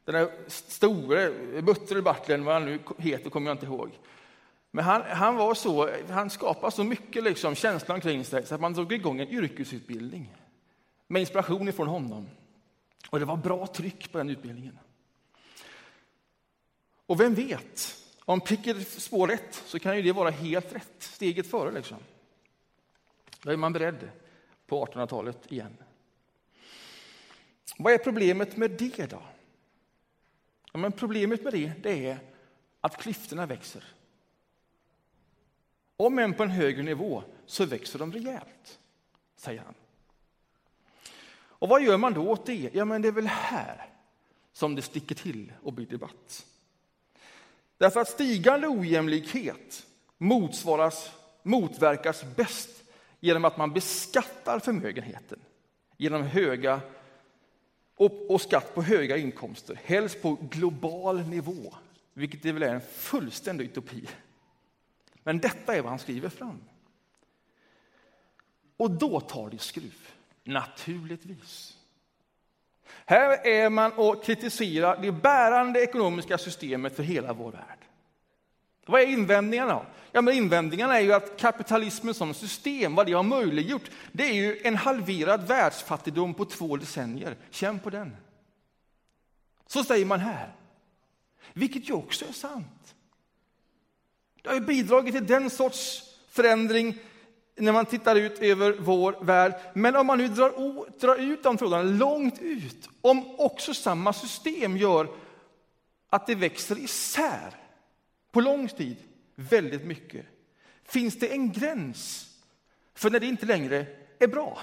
Den 0.05 0.15
där 0.15 0.31
store, 0.47 1.31
Butler 1.61 2.01
Butler, 2.01 2.37
vad 2.37 2.53
han 2.53 2.65
nu 2.65 2.79
heter, 2.97 3.29
kommer 3.29 3.49
jag 3.49 3.55
inte 3.55 3.65
ihåg. 3.65 3.89
Men 4.71 4.85
han, 4.85 5.01
han, 5.01 5.35
var 5.35 5.53
så, 5.53 5.89
han 6.09 6.29
skapade 6.29 6.71
så 6.71 6.83
mycket 6.83 7.23
liksom, 7.23 7.55
känsla 7.55 7.95
omkring 7.95 8.25
sig 8.25 8.45
så 8.45 8.55
att 8.55 8.61
man 8.61 8.73
drog 8.73 8.93
igång 8.93 9.19
en 9.19 9.29
yrkesutbildning 9.29 10.35
med 11.07 11.19
inspiration 11.19 11.67
ifrån 11.67 11.87
honom. 11.87 12.27
Och 13.09 13.19
det 13.19 13.25
var 13.25 13.37
bra 13.37 13.67
tryck 13.67 14.11
på 14.11 14.17
den 14.17 14.29
utbildningen. 14.29 14.79
Och 17.09 17.19
vem 17.19 17.35
vet, 17.35 17.95
om 18.25 18.41
pricken 18.41 18.85
spår 18.85 19.27
rätt 19.27 19.63
så 19.65 19.79
kan 19.79 19.95
ju 19.95 20.01
det 20.01 20.11
vara 20.11 20.29
helt 20.29 20.75
rätt, 20.75 20.93
steget 20.99 21.47
före. 21.47 21.71
Liksom. 21.71 21.97
Då 23.41 23.51
är 23.51 23.57
man 23.57 23.73
beredd 23.73 24.09
på 24.67 24.85
1800-talet 24.85 25.51
igen. 25.51 25.77
Vad 27.77 27.93
är 27.93 27.97
problemet 27.97 28.57
med 28.57 28.71
det 28.71 29.09
då? 29.09 29.21
Ja, 30.71 30.79
men 30.79 30.91
problemet 30.91 31.43
med 31.43 31.53
det, 31.53 31.71
det 31.83 32.07
är 32.07 32.19
att 32.81 33.01
klyftorna 33.01 33.45
växer. 33.45 33.83
Om 35.97 36.19
än 36.19 36.33
på 36.33 36.43
en 36.43 36.49
högre 36.49 36.83
nivå 36.83 37.23
så 37.45 37.65
växer 37.65 37.99
de 37.99 38.11
rejält, 38.11 38.79
säger 39.35 39.61
han. 39.61 39.75
Och 41.31 41.69
vad 41.69 41.83
gör 41.83 41.97
man 41.97 42.13
då 42.13 42.29
åt 42.29 42.45
det? 42.45 42.69
Ja, 42.73 42.85
men 42.85 43.01
det 43.01 43.07
är 43.07 43.11
väl 43.11 43.27
här 43.27 43.89
som 44.53 44.75
det 44.75 44.81
sticker 44.81 45.15
till 45.15 45.53
och 45.63 45.73
blir 45.73 45.87
debatt. 45.87 46.45
Därför 47.79 47.99
att 47.99 48.09
stigande 48.09 48.67
ojämlikhet 48.67 49.87
motsvaras, 50.17 51.11
motverkas 51.43 52.23
bäst 52.35 52.69
genom 53.19 53.45
att 53.45 53.57
man 53.57 53.73
beskattar 53.73 54.59
förmögenheten 54.59 55.39
genom 55.97 56.23
höga 56.23 56.81
och, 57.95 58.31
och 58.31 58.41
skatt 58.41 58.75
på 58.75 58.81
höga 58.81 59.17
inkomster, 59.17 59.79
helst 59.83 60.21
på 60.21 60.37
global 60.51 61.27
nivå, 61.27 61.75
vilket 62.13 62.43
det 62.43 62.51
väl 62.51 62.63
är 62.63 62.75
en 62.75 62.81
fullständig 62.81 63.65
utopi. 63.65 64.07
Men 65.23 65.39
detta 65.39 65.75
är 65.75 65.81
vad 65.81 65.89
han 65.89 65.99
skriver 65.99 66.29
fram. 66.29 66.61
Och 68.77 68.91
då 68.91 69.19
tar 69.19 69.49
det 69.49 69.57
skruv, 69.57 70.09
naturligtvis. 70.43 71.78
Här 73.05 73.47
är 73.47 73.69
man 73.69 73.91
och 73.91 74.23
kritiserar 74.23 75.01
det 75.01 75.11
bärande 75.11 75.83
ekonomiska 75.83 76.37
systemet 76.37 76.95
för 76.95 77.03
hela 77.03 77.33
vår 77.33 77.51
värld. 77.51 77.79
Vad 78.85 79.01
är 79.01 79.05
invändningarna? 79.05 79.85
Ja, 80.11 80.21
men 80.21 80.33
invändningarna 80.33 80.97
är 80.97 81.01
ju 81.01 81.13
att 81.13 81.37
kapitalismen 81.37 82.13
som 82.13 82.33
system, 82.33 82.95
vad 82.95 83.05
det 83.05 83.13
har 83.13 83.23
möjliggjort, 83.23 83.91
det 84.11 84.23
är 84.23 84.33
ju 84.33 84.59
en 84.63 84.75
halverad 84.75 85.47
världsfattigdom 85.47 86.33
på 86.33 86.45
två 86.45 86.77
decennier. 86.77 87.35
Känn 87.49 87.79
på 87.79 87.89
den. 87.89 88.15
Så 89.67 89.83
säger 89.83 90.05
man 90.05 90.19
här. 90.19 90.53
Vilket 91.53 91.89
ju 91.89 91.93
också 91.93 92.25
är 92.25 92.33
sant. 92.33 92.95
Det 94.41 94.49
har 94.49 94.55
ju 94.55 94.61
bidragit 94.61 95.15
till 95.15 95.27
den 95.27 95.49
sorts 95.49 96.03
förändring 96.29 96.97
när 97.59 97.71
man 97.71 97.85
tittar 97.85 98.15
ut 98.15 98.39
över 98.39 98.75
vår 98.79 99.15
värld. 99.21 99.53
Men 99.73 99.95
om 99.95 100.07
man 100.07 100.17
nu 100.17 100.27
drar, 100.27 100.99
drar 100.99 101.15
ut 101.15 101.43
de 101.43 101.57
trådarna 101.57 101.83
långt 101.83 102.39
ut, 102.39 102.89
om 103.01 103.39
också 103.39 103.73
samma 103.73 104.13
system 104.13 104.77
gör 104.77 105.07
att 106.09 106.27
det 106.27 106.35
växer 106.35 106.79
isär 106.79 107.55
på 108.31 108.41
lång 108.41 108.67
tid 108.67 108.97
väldigt 109.35 109.85
mycket, 109.85 110.25
finns 110.83 111.19
det 111.19 111.27
en 111.27 111.51
gräns 111.51 112.29
för 112.93 113.09
när 113.09 113.19
det 113.19 113.25
inte 113.25 113.45
längre 113.45 113.85
är 114.19 114.27
bra. 114.27 114.59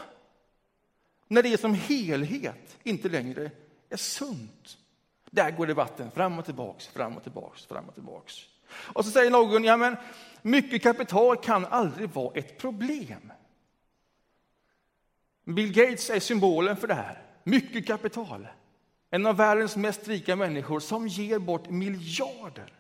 När 1.29 1.43
det 1.43 1.61
som 1.61 1.75
helhet 1.75 2.79
inte 2.83 3.09
längre 3.09 3.51
är 3.91 3.97
sunt. 3.97 4.79
Där 5.31 5.51
går 5.51 5.67
debatten 5.67 6.11
fram 6.11 6.39
och 6.39 6.45
tillbaks, 6.45 6.87
fram 6.87 7.17
och 7.17 7.23
tillbaks, 7.23 7.67
fram 7.67 7.89
och 7.89 7.95
tillbaks. 7.95 8.35
Och 8.69 9.05
så 9.05 9.11
säger 9.11 9.31
någon, 9.31 9.65
ja 9.65 9.77
men 9.77 9.97
mycket 10.47 10.83
kapital 10.83 11.37
kan 11.37 11.65
aldrig 11.65 12.11
vara 12.11 12.35
ett 12.35 12.59
problem. 12.59 13.33
Bill 15.45 15.73
Gates 15.73 16.11
är 16.11 16.21
symbolen 16.21 16.77
för 16.77 16.87
det 16.87 16.95
här. 16.95 17.23
Mycket 17.45 17.87
kapital. 17.87 18.49
En 19.11 19.27
av 19.27 19.37
världens 19.37 19.77
mest 19.77 20.09
rika 20.09 20.37
människor 20.37 20.81
som 20.81 21.09
ger 21.09 21.39
bort 21.39 21.71
miljarder 21.71 22.73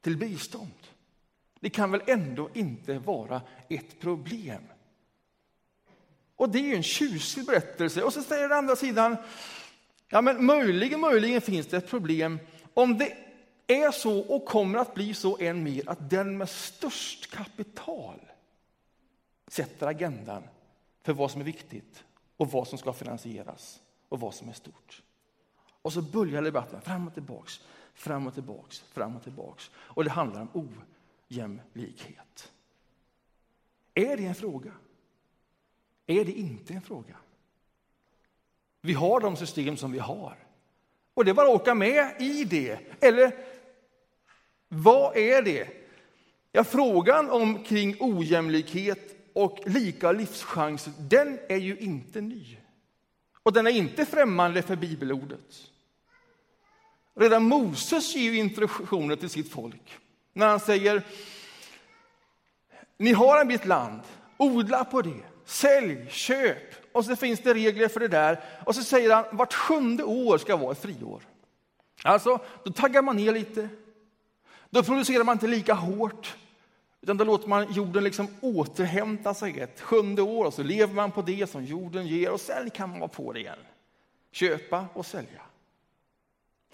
till 0.00 0.16
bistånd. 0.16 0.70
Det 1.60 1.70
kan 1.70 1.90
väl 1.90 2.02
ändå 2.06 2.50
inte 2.54 2.98
vara 2.98 3.42
ett 3.68 4.00
problem? 4.00 4.62
Och 6.36 6.50
det 6.50 6.72
är 6.72 6.76
en 6.76 6.82
tjusig 6.82 7.46
berättelse. 7.46 8.02
Och 8.02 8.12
så 8.12 8.22
säger 8.22 8.42
den 8.42 8.58
andra 8.58 8.76
sidan, 8.76 9.16
ja 10.08 10.20
men 10.20 10.44
möjligen, 10.44 11.00
möjligen 11.00 11.40
finns 11.40 11.66
det 11.66 11.76
ett 11.76 11.90
problem 11.90 12.38
om 12.74 12.98
det 12.98 13.29
är 13.70 13.90
så 13.90 14.18
och 14.18 14.44
kommer 14.44 14.78
att 14.78 14.94
bli 14.94 15.14
så 15.14 15.38
än 15.38 15.62
mer 15.62 15.88
att 15.88 16.10
den 16.10 16.38
med 16.38 16.48
störst 16.48 17.30
kapital 17.30 18.20
sätter 19.46 19.86
agendan 19.86 20.42
för 21.02 21.12
vad 21.12 21.30
som 21.30 21.40
är 21.40 21.44
viktigt 21.44 22.04
och 22.36 22.50
vad 22.50 22.68
som 22.68 22.78
ska 22.78 22.92
finansieras 22.92 23.80
och 24.08 24.20
vad 24.20 24.34
som 24.34 24.48
är 24.48 24.52
stort. 24.52 25.02
Och 25.82 25.92
så 25.92 26.02
börjar 26.02 26.42
debatten 26.42 26.80
fram 26.80 27.06
och 27.08 27.14
tillbaks, 27.14 27.60
fram 27.94 28.26
och 28.26 28.34
tillbaks, 28.34 28.80
fram 28.80 29.16
och 29.16 29.22
tillbaks. 29.22 29.70
Och 29.74 30.04
det 30.04 30.10
handlar 30.10 30.40
om 30.40 30.68
ojämlikhet. 31.28 32.52
Är 33.94 34.16
det 34.16 34.26
en 34.26 34.34
fråga? 34.34 34.72
Är 36.06 36.24
det 36.24 36.32
inte 36.32 36.74
en 36.74 36.82
fråga? 36.82 37.16
Vi 38.80 38.92
har 38.92 39.20
de 39.20 39.36
system 39.36 39.76
som 39.76 39.92
vi 39.92 39.98
har. 39.98 40.36
Och 41.14 41.24
det 41.24 41.30
är 41.30 41.34
bara 41.34 41.48
att 41.48 41.60
åka 41.60 41.74
med 41.74 42.14
i 42.20 42.44
det. 42.44 42.78
Eller 43.00 43.32
vad 44.72 45.16
är 45.16 45.42
det? 45.42 45.68
Ja, 46.52 46.64
frågan 46.64 47.30
om 47.30 47.64
kring 47.64 47.96
ojämlikhet 48.00 49.16
och 49.32 49.58
lika 49.66 50.12
livschanser, 50.12 50.92
den 50.98 51.38
är 51.48 51.56
ju 51.56 51.76
inte 51.78 52.20
ny. 52.20 52.56
Och 53.42 53.52
den 53.52 53.66
är 53.66 53.70
inte 53.70 54.06
främmande 54.06 54.62
för 54.62 54.76
bibelordet. 54.76 55.70
Redan 57.14 57.42
Moses 57.42 58.14
ger 58.14 58.22
ju 58.32 58.38
introduktioner 58.38 59.16
till 59.16 59.30
sitt 59.30 59.52
folk 59.52 59.98
när 60.32 60.46
han 60.46 60.60
säger 60.60 61.02
ni 62.96 63.12
har 63.12 63.40
en 63.40 63.48
bit 63.48 63.66
land, 63.66 64.00
odla 64.36 64.84
på 64.84 65.02
det, 65.02 65.20
sälj, 65.44 66.06
köp 66.10 66.56
och 66.92 67.04
så 67.04 67.16
finns 67.16 67.40
det 67.40 67.54
regler 67.54 67.88
för 67.88 68.00
det 68.00 68.08
där. 68.08 68.40
Och 68.66 68.74
så 68.74 68.82
säger 68.82 69.14
han 69.14 69.24
vart 69.32 69.54
sjunde 69.54 70.04
år 70.04 70.38
ska 70.38 70.56
vara 70.56 70.72
ett 70.72 70.82
friår. 70.82 71.22
Alltså, 72.02 72.38
då 72.64 72.72
taggar 72.72 73.02
man 73.02 73.16
ner 73.16 73.32
lite. 73.32 73.68
Då 74.70 74.82
producerar 74.82 75.24
man 75.24 75.32
inte 75.36 75.46
lika 75.46 75.74
hårt, 75.74 76.36
utan 77.00 77.16
då 77.16 77.24
låter 77.24 77.48
man 77.48 77.72
jorden 77.72 78.04
liksom 78.04 78.28
återhämta 78.40 79.34
sig 79.34 79.60
ett 79.60 79.80
sjunde 79.80 80.22
år 80.22 80.44
och 80.44 80.54
så 80.54 80.62
lever 80.62 80.94
man 80.94 81.12
på 81.12 81.22
det 81.22 81.50
som 81.50 81.64
jorden 81.64 82.06
ger 82.06 82.30
och 82.30 82.40
sen 82.40 82.70
kan 82.70 82.90
man 82.90 83.00
vara 83.00 83.08
på 83.08 83.32
det 83.32 83.40
igen. 83.40 83.58
Köpa 84.32 84.86
och 84.94 85.06
sälja. 85.06 85.42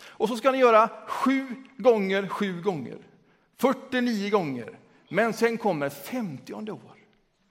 Och 0.00 0.28
så 0.28 0.36
ska 0.36 0.50
ni 0.50 0.58
göra 0.58 0.90
sju 1.06 1.46
gånger 1.76 2.28
sju 2.28 2.62
gånger, 2.62 2.98
49 3.56 4.30
gånger. 4.30 4.78
Men 5.08 5.32
sen 5.32 5.58
kommer 5.58 5.88
femtionde 5.88 6.72
år. 6.72 6.96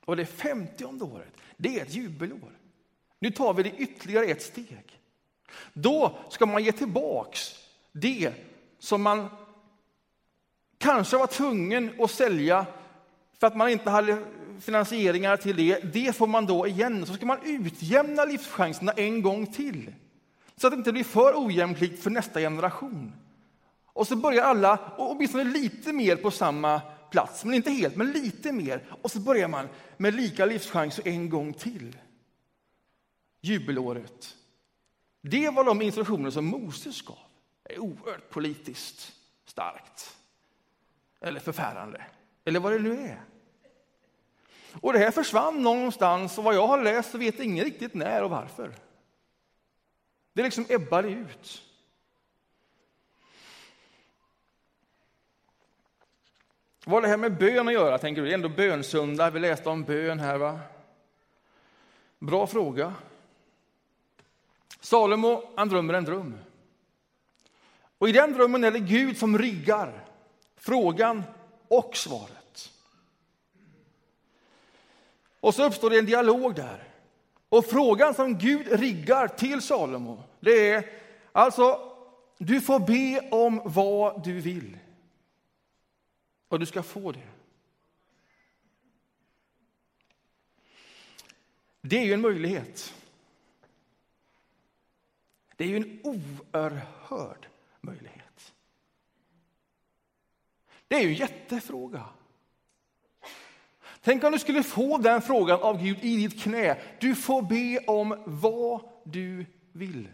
Och 0.06 0.18
det 0.18 0.26
femtionde 0.26 1.06
året, 1.06 1.34
det 1.58 1.80
är 1.80 1.82
ett 1.82 1.94
jubelår. 1.94 2.60
Nu 3.20 3.32
tar 3.32 3.54
vi 3.54 3.64
det 3.64 3.72
ytterligare 3.78 4.26
ett 4.26 4.42
steg. 4.42 5.00
Då 5.74 6.18
ska 6.30 6.46
man 6.46 6.64
ge 6.64 6.72
tillbaks 6.72 7.56
det 7.92 8.34
som 8.80 9.02
man 9.02 9.30
kanske 10.78 11.18
var 11.18 11.28
tvungen 11.28 11.92
att 12.00 12.12
sälja 12.12 12.66
för 13.40 13.48
att 13.48 13.56
man 13.56 13.70
inte 13.70 13.90
hade 13.90 14.18
finansieringar 14.62 15.38
till 15.38 15.56
det. 15.56 15.94
Det 15.94 16.16
får 16.16 16.28
man 16.28 16.46
då 16.46 16.68
igen. 16.68 17.06
Så 17.06 17.14
ska 17.14 17.26
man 17.26 17.40
utjämna 17.44 18.26
livschanserna 18.26 18.92
en 18.92 19.22
gång 19.22 19.48
till 19.48 19.92
så 20.56 20.68
att 20.68 20.74
det 20.74 20.78
inte 20.78 20.92
blir 20.92 21.04
för 21.04 21.46
ojämlikt 21.46 22.04
för 22.04 22.10
nästa 22.10 22.40
generation. 22.40 23.14
Och 23.86 24.08
så 24.08 24.16
börjar 24.16 24.44
alla, 24.44 24.78
och 24.98 25.12
åtminstone 25.12 25.44
lite 25.44 25.94
mer 25.94 26.16
på 26.16 26.32
samma 26.32 26.82
plats, 27.12 27.46
men 27.46 27.54
inte 27.54 27.72
helt, 27.72 27.96
men 27.96 28.12
lite 28.12 28.52
mer. 28.52 28.84
Och 29.02 29.12
så 29.12 29.20
börjar 29.20 29.48
man 29.48 29.68
med 29.98 30.14
lika 30.14 30.46
livschanser 30.46 31.08
en 31.08 31.30
gång 31.30 31.54
till. 31.54 31.98
Jubelåret. 33.42 34.36
Det 35.22 35.50
var 35.50 35.64
de 35.64 35.82
instruktioner 35.82 36.30
som 36.30 36.46
Moses 36.46 37.02
gav. 37.02 37.18
Det 37.64 37.74
är 37.74 37.80
oerhört 37.80 38.30
politiskt 38.30 39.14
starkt. 39.46 40.15
Eller 41.26 41.40
förfärande. 41.40 42.02
Eller 42.46 42.60
vad 42.60 42.72
det 42.72 42.80
nu 42.80 42.94
är. 42.94 43.22
Och 44.82 44.94
det 44.94 45.00
här 45.00 45.12
försvann 45.12 45.64
någonstans 45.64 46.38
och 46.38 46.44
vad 46.44 46.56
jag 46.56 46.68
har 46.68 46.82
läst 46.82 47.12
så 47.12 47.18
vet 47.18 47.40
ingen 47.40 47.66
riktigt 47.66 47.94
när 47.94 48.24
och 48.24 48.30
varför. 48.30 48.72
Det 50.34 50.44
liksom 50.44 50.66
ebbade 50.70 51.10
ut. 51.10 51.62
Vad 56.86 56.94
har 56.94 57.02
det 57.02 57.08
här 57.08 57.18
med 57.18 57.38
bön 57.38 57.68
att 57.68 57.74
göra, 57.74 57.98
tänker 57.98 58.22
du? 58.22 58.28
Det 58.28 58.34
är 58.34 58.38
ändå 58.38 58.50
bönsöndag, 58.50 59.30
vi 59.30 59.40
läste 59.40 59.70
om 59.70 59.84
bön 59.84 60.20
här. 60.20 60.38
va? 60.38 60.60
Bra 62.20 62.48
fråga. 62.48 62.94
Salomo, 64.80 65.54
han 65.56 65.70
drömmer 65.70 65.94
en 65.94 66.06
dröm. 66.06 66.38
Och 67.98 68.10
i 68.10 68.12
den 68.12 68.34
drömmen 68.34 68.64
är 68.64 68.72
det 68.72 68.80
Gud 68.80 69.18
som 69.18 69.38
riggar. 69.38 70.05
Frågan 70.56 71.24
och 71.68 71.98
svaret. 71.98 72.72
Och 75.40 75.56
så 75.56 75.66
uppstår 75.66 75.90
det 75.90 76.00
en 76.00 76.06
dialog 76.06 76.56
där. 76.56 76.84
Och 77.50 77.66
frågan 77.66 78.14
som 78.14 78.38
Gud 78.38 78.68
riggar 78.72 79.28
till 79.28 79.62
Salomo, 79.62 80.24
det 80.40 80.70
är 80.70 80.90
alltså, 81.32 81.96
du 82.38 82.62
får 82.62 82.80
be 82.80 83.30
om 83.30 83.62
vad 83.66 84.24
du 84.24 84.40
vill. 84.40 84.78
Och 86.48 86.60
du 86.60 86.66
ska 86.66 86.84
få 86.84 87.12
det. 87.12 87.28
Det 91.82 91.98
är 91.98 92.06
ju 92.06 92.14
en 92.14 92.22
möjlighet. 92.22 92.94
Det 95.56 95.64
är 95.64 95.68
ju 95.68 95.76
en 95.76 96.00
oerhörd 96.04 97.48
möjlighet. 97.82 98.54
Det 100.88 100.96
är 100.96 101.02
ju 101.02 101.08
en 101.08 101.14
jättefråga. 101.14 102.06
Tänk 104.02 104.24
om 104.24 104.32
du 104.32 104.40
skulle 104.40 104.64
få 104.64 104.98
den 104.98 105.22
frågan 105.22 105.62
av 105.62 105.84
Gud 105.84 105.98
i 106.02 106.28
ditt 106.28 106.42
knä. 106.42 106.78
Du 107.00 107.16
får 107.16 107.42
be 107.42 107.86
om 107.88 108.24
vad 108.26 108.82
du 109.04 109.46
vill. 109.72 110.08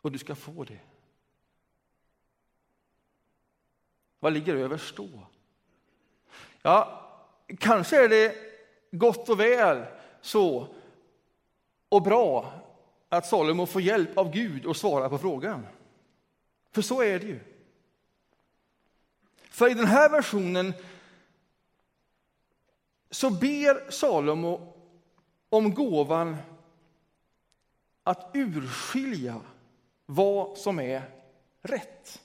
Och 0.00 0.12
du 0.12 0.18
ska 0.18 0.34
få 0.34 0.64
det. 0.64 0.80
Vad 4.20 4.32
ligger 4.32 4.56
överst 4.56 4.96
då? 4.96 5.08
Ja, 6.62 7.02
kanske 7.58 8.04
är 8.04 8.08
det 8.08 8.34
gott 8.90 9.28
och 9.28 9.40
väl 9.40 9.84
så 10.20 10.68
och 11.88 12.02
bra 12.02 12.52
att 13.08 13.26
Salomo 13.26 13.66
får 13.66 13.82
hjälp 13.82 14.18
av 14.18 14.32
Gud 14.32 14.66
att 14.66 14.76
svara 14.76 15.08
på 15.08 15.18
frågan. 15.18 15.66
För 16.72 16.82
så 16.82 17.02
är 17.02 17.18
det 17.18 17.26
ju. 17.26 17.55
För 19.56 19.70
i 19.70 19.74
den 19.74 19.86
här 19.86 20.08
versionen 20.10 20.74
så 23.10 23.30
ber 23.30 23.90
Salomo 23.90 24.74
om 25.48 25.74
gåvan 25.74 26.36
att 28.02 28.30
urskilja 28.34 29.40
vad 30.06 30.58
som 30.58 30.78
är 30.78 31.10
rätt. 31.62 32.22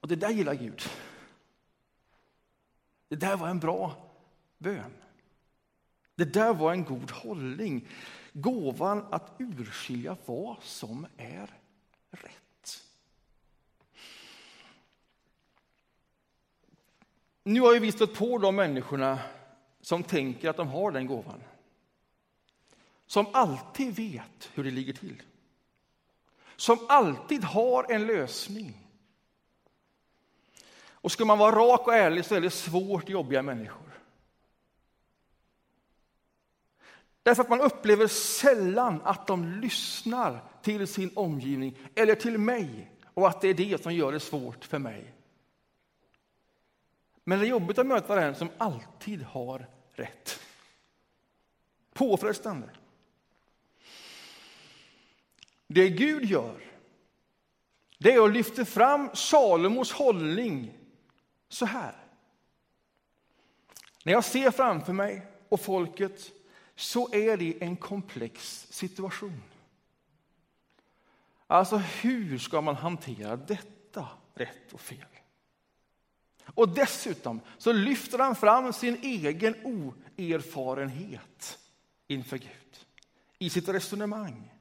Och 0.00 0.08
det 0.08 0.16
där 0.16 0.30
gillar 0.30 0.54
Gud. 0.54 0.82
Det 3.08 3.16
där 3.16 3.36
var 3.36 3.48
en 3.48 3.60
bra 3.60 4.10
bön. 4.58 4.94
Det 6.14 6.24
där 6.24 6.54
var 6.54 6.72
en 6.72 6.84
god 6.84 7.10
hållning. 7.10 7.88
Gåvan 8.32 9.06
att 9.10 9.36
urskilja 9.38 10.16
vad 10.26 10.62
som 10.62 11.06
är 11.16 11.50
rätt. 12.10 12.47
Nu 17.48 17.60
har 17.60 17.80
vi 17.80 17.92
stött 17.92 18.14
på 18.14 18.38
de 18.38 18.56
människorna 18.56 19.18
som 19.80 20.02
tänker 20.02 20.48
att 20.48 20.56
de 20.56 20.68
har 20.68 20.92
den 20.92 21.06
gåvan. 21.06 21.42
Som 23.06 23.26
alltid 23.32 23.96
vet 23.96 24.50
hur 24.54 24.64
det 24.64 24.70
ligger 24.70 24.92
till. 24.92 25.22
Som 26.56 26.78
alltid 26.88 27.44
har 27.44 27.92
en 27.92 28.06
lösning. 28.06 28.86
Och 30.90 31.12
ska 31.12 31.24
man 31.24 31.38
vara 31.38 31.56
rak 31.56 31.86
och 31.86 31.94
ärlig 31.94 32.24
så 32.24 32.34
är 32.34 32.40
det 32.40 32.50
svårt 32.50 33.08
jobbiga 33.08 33.42
människor. 33.42 34.00
Därför 37.22 37.42
att 37.42 37.50
man 37.50 37.60
upplever 37.60 38.06
sällan 38.06 39.00
att 39.04 39.26
de 39.26 39.44
lyssnar 39.44 40.44
till 40.62 40.86
sin 40.86 41.10
omgivning 41.14 41.78
eller 41.94 42.14
till 42.14 42.38
mig 42.38 42.90
och 43.04 43.28
att 43.28 43.40
det 43.40 43.48
är 43.48 43.54
det 43.54 43.82
som 43.82 43.94
gör 43.94 44.12
det 44.12 44.20
svårt 44.20 44.64
för 44.64 44.78
mig. 44.78 45.14
Men 47.28 47.38
det 47.38 47.46
är 47.46 47.48
jobbigt 47.48 47.78
att 47.78 47.86
möta 47.86 48.14
den 48.14 48.34
som 48.34 48.48
alltid 48.58 49.22
har 49.22 49.68
rätt. 49.92 50.40
Påfrestande. 51.92 52.70
Det 55.66 55.88
Gud 55.88 56.24
gör, 56.24 56.60
det 57.98 58.12
är 58.12 58.24
att 58.24 58.32
lyfta 58.32 58.64
fram 58.64 59.10
Salomos 59.14 59.92
hållning 59.92 60.74
så 61.48 61.66
här. 61.66 61.96
När 64.04 64.12
jag 64.12 64.24
ser 64.24 64.50
framför 64.50 64.92
mig 64.92 65.26
och 65.48 65.60
folket 65.60 66.32
så 66.74 67.14
är 67.14 67.36
det 67.36 67.62
en 67.62 67.76
komplex 67.76 68.66
situation. 68.70 69.42
Alltså, 71.46 71.76
hur 71.76 72.38
ska 72.38 72.60
man 72.60 72.76
hantera 72.76 73.36
detta 73.36 74.08
rätt 74.34 74.72
och 74.72 74.80
fel? 74.80 75.17
Och 76.54 76.68
dessutom 76.68 77.40
så 77.58 77.72
lyfter 77.72 78.18
han 78.18 78.36
fram 78.36 78.72
sin 78.72 78.98
egen 79.02 79.54
oerfarenhet 79.64 81.58
inför 82.06 82.38
Gud 82.38 82.86
i 83.38 83.50
sitt 83.50 83.68
resonemang. 83.68 84.54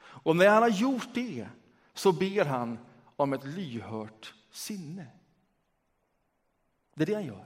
Och 0.00 0.36
när 0.36 0.48
han 0.48 0.62
har 0.62 0.70
gjort 0.70 1.08
det 1.14 1.48
så 1.94 2.12
ber 2.12 2.44
han 2.44 2.78
om 3.16 3.32
ett 3.32 3.44
lyhört 3.44 4.34
sinne. 4.50 5.06
Det 6.94 7.02
är 7.02 7.06
det 7.06 7.14
han 7.14 7.26
gör. 7.26 7.44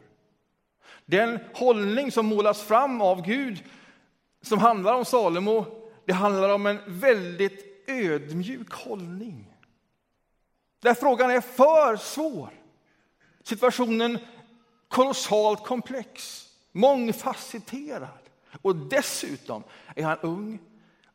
Den 1.06 1.38
hållning 1.54 2.12
som 2.12 2.26
målas 2.26 2.62
fram 2.62 3.00
av 3.00 3.26
Gud, 3.26 3.64
som 4.42 4.58
handlar 4.58 4.94
om 4.94 5.04
Salomo, 5.04 5.66
det 6.04 6.12
handlar 6.12 6.48
om 6.48 6.66
en 6.66 6.80
väldigt 6.86 7.88
ödmjuk 7.88 8.72
hållning. 8.72 9.56
Där 10.80 10.94
frågan 10.94 11.30
är 11.30 11.40
för 11.40 11.96
svår. 11.96 12.61
Situationen 13.42 14.18
kolossalt 14.88 15.64
komplex, 15.64 16.46
mångfacetterad. 16.72 18.18
Och 18.62 18.76
dessutom 18.76 19.62
är 19.96 20.04
han 20.04 20.18
ung, 20.18 20.58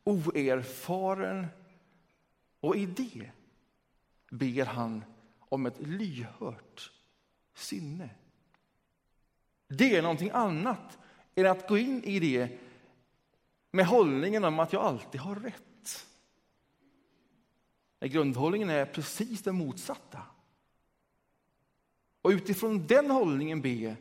oerfaren. 0.04 1.46
Och 2.60 2.76
i 2.76 2.86
det 2.86 3.30
ber 4.30 4.64
han 4.64 5.04
om 5.38 5.66
ett 5.66 5.80
lyhört 5.80 6.92
sinne. 7.54 8.10
Det 9.68 9.96
är 9.96 10.02
någonting 10.02 10.30
annat 10.30 10.98
än 11.34 11.46
att 11.46 11.68
gå 11.68 11.78
in 11.78 12.04
i 12.04 12.20
det 12.20 12.58
med 13.70 13.86
hållningen 13.86 14.44
om 14.44 14.58
att 14.58 14.72
jag 14.72 14.82
alltid 14.82 15.20
har 15.20 15.36
rätt. 15.36 16.06
Grundhållningen 18.00 18.70
är 18.70 18.86
precis 18.86 19.42
den 19.42 19.54
motsatta. 19.54 20.22
Och 22.28 22.32
utifrån 22.32 22.86
den 22.86 23.10
hållningen 23.10 23.60
be 23.60 23.96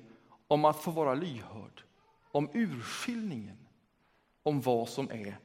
om 0.47 0.65
att 0.65 0.83
få 0.83 0.91
vara 0.91 1.13
lyhörd, 1.13 1.83
om 2.31 2.49
urskiljningen, 2.53 3.57
om 4.43 4.61
vad 4.61 4.89
som 4.89 5.11
är 5.11 5.37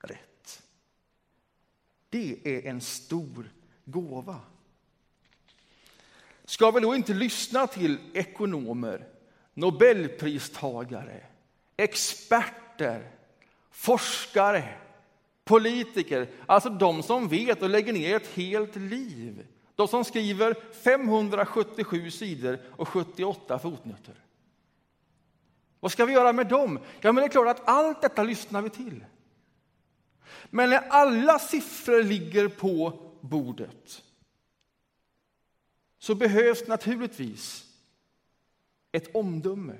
rätt. 0.00 0.62
Det 2.10 2.38
är 2.44 2.66
en 2.66 2.80
stor 2.80 3.50
gåva. 3.84 4.40
Ska 6.44 6.70
vi 6.70 6.80
då 6.80 6.94
inte 6.94 7.14
lyssna 7.14 7.66
till 7.66 7.98
ekonomer, 8.14 9.08
Nobelpristagare, 9.54 11.26
experter, 11.76 13.10
forskare, 13.70 14.74
politiker, 15.44 16.28
alltså 16.46 16.70
de 16.70 17.02
som 17.02 17.28
vet 17.28 17.62
och 17.62 17.70
lägger 17.70 17.92
ner 17.92 18.16
ett 18.16 18.34
helt 18.34 18.76
liv. 18.76 19.46
De 19.74 19.88
som 19.88 20.04
skriver 20.04 20.54
577 20.72 22.10
sidor 22.10 22.58
och 22.70 22.88
78 22.88 23.58
fotnoter. 23.58 24.24
Vad 25.80 25.92
ska 25.92 26.04
vi 26.04 26.12
göra 26.12 26.32
med 26.32 26.48
dem? 26.48 26.78
Ja, 27.00 27.12
men 27.12 27.22
det 27.22 27.24
är 27.24 27.28
klart 27.28 27.56
att 27.56 27.68
allt 27.68 28.02
detta 28.02 28.22
lyssnar 28.22 28.62
vi 28.62 28.70
till. 28.70 29.04
Men 30.50 30.70
när 30.70 30.88
alla 30.88 31.38
siffror 31.38 32.02
ligger 32.02 32.48
på 32.48 33.00
bordet 33.20 34.02
så 35.98 36.14
behövs 36.14 36.66
naturligtvis 36.66 37.72
ett 38.92 39.14
omdöme. 39.14 39.76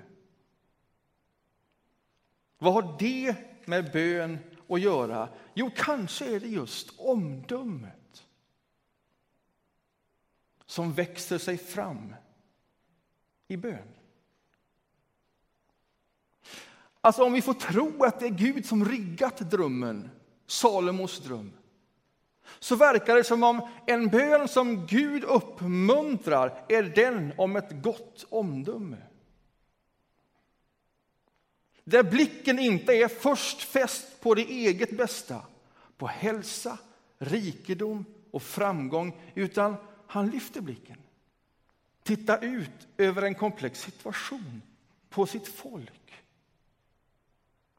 Vad 2.59 2.73
har 2.73 2.97
det 2.99 3.35
med 3.65 3.93
bön 3.93 4.39
att 4.69 4.81
göra? 4.81 5.29
Jo, 5.55 5.71
kanske 5.77 6.37
är 6.37 6.41
det 6.41 6.49
just 6.49 6.99
omdöme 6.99 7.89
som 10.75 10.93
växer 10.93 11.39
sig 11.39 11.59
fram 11.59 12.15
i 13.49 13.57
bön. 13.57 13.89
Alltså 17.01 17.25
om 17.25 17.33
vi 17.33 17.43
får 17.43 17.55
tro 17.55 18.05
att 18.05 18.21
det 18.21 18.27
är 18.27 18.31
Gud 18.31 18.67
som 18.67 18.85
riggat 18.85 19.51
drömmen, 19.51 20.11
Salomos 20.47 21.21
dröm, 21.21 21.53
så 22.59 22.77
verkar 22.77 23.17
det 23.17 23.25
som 23.25 23.43
om 23.43 23.69
en 23.87 24.09
bön 24.09 24.49
som 24.49 24.87
Gud 24.87 25.25
uppmuntrar 25.25 26.65
är 26.69 26.83
den 26.83 27.33
om 27.39 27.57
ett 27.57 27.83
gott 27.83 28.27
omdöme. 28.29 29.03
Där 31.85 32.03
blicken 32.03 32.59
inte 32.59 32.93
är 32.93 33.09
först 33.09 33.63
fäst 33.63 34.21
på 34.21 34.35
det 34.35 34.51
eget 34.51 34.97
bästa, 34.97 35.41
på 35.97 36.07
hälsa, 36.07 36.79
rikedom 37.19 38.05
och 38.31 38.43
framgång, 38.43 39.21
utan 39.35 39.77
han 40.07 40.31
lyfter 40.31 40.61
blicken. 40.61 40.99
Titta 42.03 42.39
ut 42.39 42.89
över 42.97 43.23
en 43.23 43.35
komplex 43.35 43.81
situation, 43.81 44.63
på 45.09 45.27
sitt 45.27 45.49
folk, 45.49 46.23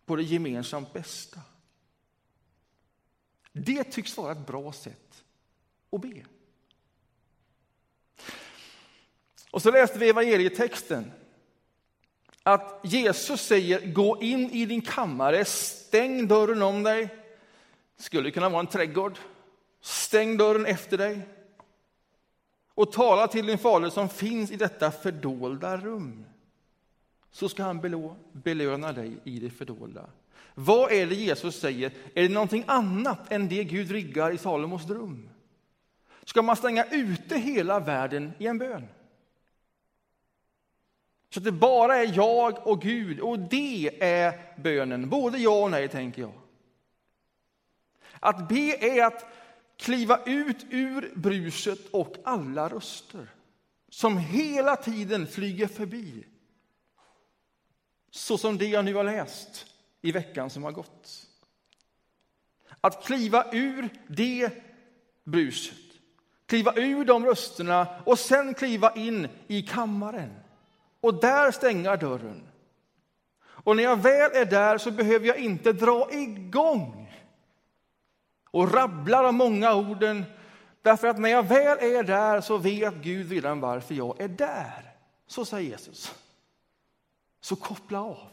på 0.05 0.15
det 0.15 0.23
gemensamt 0.23 0.93
bästa. 0.93 1.41
Det 3.51 3.83
tycks 3.83 4.17
vara 4.17 4.31
ett 4.31 4.47
bra 4.47 4.73
sätt 4.73 5.23
att 5.91 6.01
be. 6.01 6.25
Och 9.51 9.61
så 9.61 9.71
läste 9.71 9.99
vi 9.99 10.09
evangelietexten 10.09 11.11
att 12.43 12.79
Jesus 12.83 13.41
säger 13.41 13.91
gå 13.91 14.21
in 14.21 14.51
i 14.51 14.65
din 14.65 14.81
kammare, 14.81 15.45
stäng 15.45 16.27
dörren 16.27 16.61
om 16.61 16.83
dig. 16.83 17.09
Skulle 17.97 18.31
kunna 18.31 18.49
vara 18.49 18.59
en 18.59 18.67
trädgård. 18.67 19.17
Stäng 19.81 20.38
dörren 20.38 20.65
efter 20.65 20.97
dig 20.97 21.21
och 22.75 22.91
tala 22.91 23.27
till 23.27 23.45
din 23.45 23.57
fader 23.57 23.89
som 23.89 24.09
finns 24.09 24.51
i 24.51 24.55
detta 24.55 24.91
fördolda 24.91 25.77
rum. 25.77 26.25
Så 27.31 27.49
ska 27.49 27.63
han 27.63 28.07
belöna 28.31 28.91
dig 28.91 29.17
i 29.23 29.39
det 29.39 29.49
fördolda. 29.49 30.05
Vad 30.53 30.91
är 30.91 31.07
det 31.07 31.15
Jesus 31.15 31.59
säger? 31.59 31.91
Är 32.13 32.23
det 32.23 32.33
någonting 32.33 32.63
annat 32.67 33.31
än 33.31 33.47
det 33.47 33.63
Gud 33.63 33.91
riggar 33.91 34.31
i 34.31 34.38
Salomos 34.38 34.89
rum? 34.89 35.29
Ska 36.23 36.41
man 36.41 36.55
stänga 36.55 36.85
ute 36.91 37.38
hela 37.38 37.79
världen 37.79 38.31
i 38.38 38.47
en 38.47 38.57
bön? 38.57 38.88
Så 41.29 41.39
att 41.39 41.43
det 41.43 41.51
bara 41.51 41.97
är 41.97 42.15
jag 42.15 42.67
och 42.67 42.81
Gud, 42.81 43.19
och 43.19 43.39
det 43.39 44.03
är 44.03 44.61
bönen. 44.61 45.09
Både 45.09 45.38
ja 45.38 45.63
och 45.63 45.71
nej, 45.71 45.88
tänker 45.88 46.21
jag. 46.21 46.31
Att 48.19 48.49
be 48.49 48.77
är 48.79 49.05
att 49.05 49.25
kliva 49.77 50.23
ut 50.25 50.65
ur 50.69 51.13
bruset 51.15 51.79
och 51.91 52.15
alla 52.23 52.69
röster 52.69 53.27
som 53.89 54.17
hela 54.17 54.75
tiden 54.75 55.27
flyger 55.27 55.67
förbi. 55.67 56.25
Så 58.11 58.38
som 58.38 58.57
det 58.57 58.65
jag 58.65 58.85
nu 58.85 58.93
har 58.93 59.03
läst 59.03 59.65
i 60.01 60.11
veckan 60.11 60.49
som 60.49 60.63
har 60.63 60.71
gått. 60.71 61.27
Att 62.81 63.05
kliva 63.05 63.45
ur 63.51 63.89
det 64.07 64.51
bruset, 65.23 65.77
kliva 66.45 66.73
ur 66.75 67.05
de 67.05 67.25
rösterna 67.25 67.88
och 68.05 68.19
sen 68.19 68.53
kliva 68.53 68.95
in 68.95 69.27
i 69.47 69.61
kammaren 69.61 70.33
och 71.01 71.19
där 71.19 71.51
stänga 71.51 71.95
dörren. 71.95 72.47
Och 73.65 73.75
när 73.75 73.83
jag 73.83 74.01
väl 74.01 74.31
är 74.33 74.45
där 74.45 74.77
så 74.77 74.91
behöver 74.91 75.27
jag 75.27 75.38
inte 75.38 75.73
dra 75.73 76.11
igång 76.11 77.04
och 78.55 78.73
rabblar 78.73 79.23
de 79.23 79.35
många 79.35 79.75
orden. 79.75 80.23
Därför 80.81 81.07
att 81.07 81.19
när 81.19 81.29
jag 81.29 81.43
väl 81.43 81.77
är 81.77 82.03
där 82.03 82.41
så 82.41 82.57
vet 82.57 82.95
Gud 82.95 83.31
redan 83.31 83.59
varför 83.59 83.95
jag 83.95 84.21
är 84.21 84.27
där. 84.27 84.93
Så 85.27 85.45
säger 85.45 85.69
Jesus. 85.69 86.15
Så 87.41 87.55
koppla 87.55 88.01
av. 88.01 88.31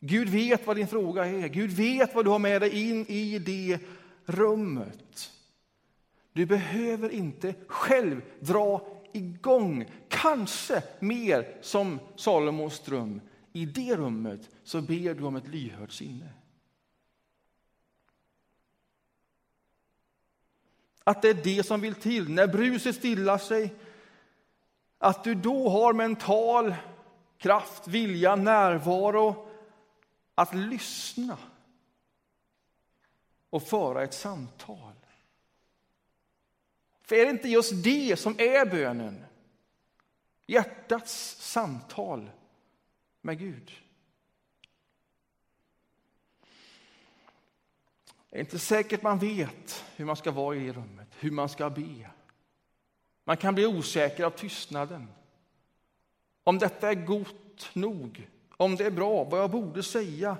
Gud 0.00 0.28
vet 0.28 0.66
vad 0.66 0.76
din 0.76 0.88
fråga 0.88 1.26
är. 1.26 1.48
Gud 1.48 1.70
vet 1.70 2.14
vad 2.14 2.24
du 2.24 2.30
har 2.30 2.38
med 2.38 2.62
dig 2.62 2.90
in 2.90 3.06
i 3.08 3.38
det 3.38 3.78
rummet. 4.24 5.32
Du 6.32 6.46
behöver 6.46 7.10
inte 7.10 7.54
själv 7.66 8.22
dra 8.40 8.86
igång, 9.12 9.90
kanske 10.08 10.82
mer 10.98 11.58
som 11.60 11.98
Salomos 12.16 12.80
dröm. 12.80 13.20
I 13.52 13.66
det 13.66 13.96
rummet 13.96 14.40
så 14.64 14.80
ber 14.80 15.14
du 15.14 15.24
om 15.24 15.36
ett 15.36 15.48
lyhört 15.48 15.92
sinne. 15.92 16.28
Att 21.08 21.22
det 21.22 21.28
är 21.28 21.34
det 21.34 21.66
som 21.66 21.80
vill 21.80 21.94
till. 21.94 22.30
När 22.30 22.46
bruset 22.46 22.96
stillar 22.96 23.38
sig, 23.38 23.74
att 24.98 25.24
du 25.24 25.34
då 25.34 25.68
har 25.68 25.92
mental 25.92 26.74
kraft, 27.38 27.88
vilja, 27.88 28.36
närvaro 28.36 29.48
att 30.34 30.54
lyssna 30.54 31.38
och 33.50 33.62
föra 33.62 34.04
ett 34.04 34.14
samtal. 34.14 34.92
För 37.02 37.16
är 37.16 37.24
det 37.24 37.30
inte 37.30 37.48
just 37.48 37.84
det 37.84 38.18
som 38.18 38.34
är 38.38 38.66
bönen? 38.66 39.24
Hjärtats 40.46 41.36
samtal 41.40 42.30
med 43.20 43.38
Gud. 43.38 43.72
Det 48.36 48.40
är 48.40 48.44
inte 48.44 48.58
säkert 48.58 49.02
man 49.02 49.18
vet 49.18 49.84
hur 49.96 50.04
man 50.04 50.16
ska 50.16 50.30
vara 50.30 50.56
i 50.56 50.72
rummet, 50.72 51.08
hur 51.18 51.30
man 51.30 51.48
ska 51.48 51.70
be. 51.70 52.10
Man 53.24 53.36
kan 53.36 53.54
bli 53.54 53.66
osäker 53.66 54.24
av 54.24 54.30
tystnaden. 54.30 55.08
Om 56.44 56.58
detta 56.58 56.90
är 56.90 56.94
gott 56.94 57.74
nog, 57.74 58.28
om 58.56 58.76
det 58.76 58.84
är 58.84 58.90
bra, 58.90 59.24
vad 59.24 59.40
jag 59.40 59.50
borde 59.50 59.82
säga. 59.82 60.36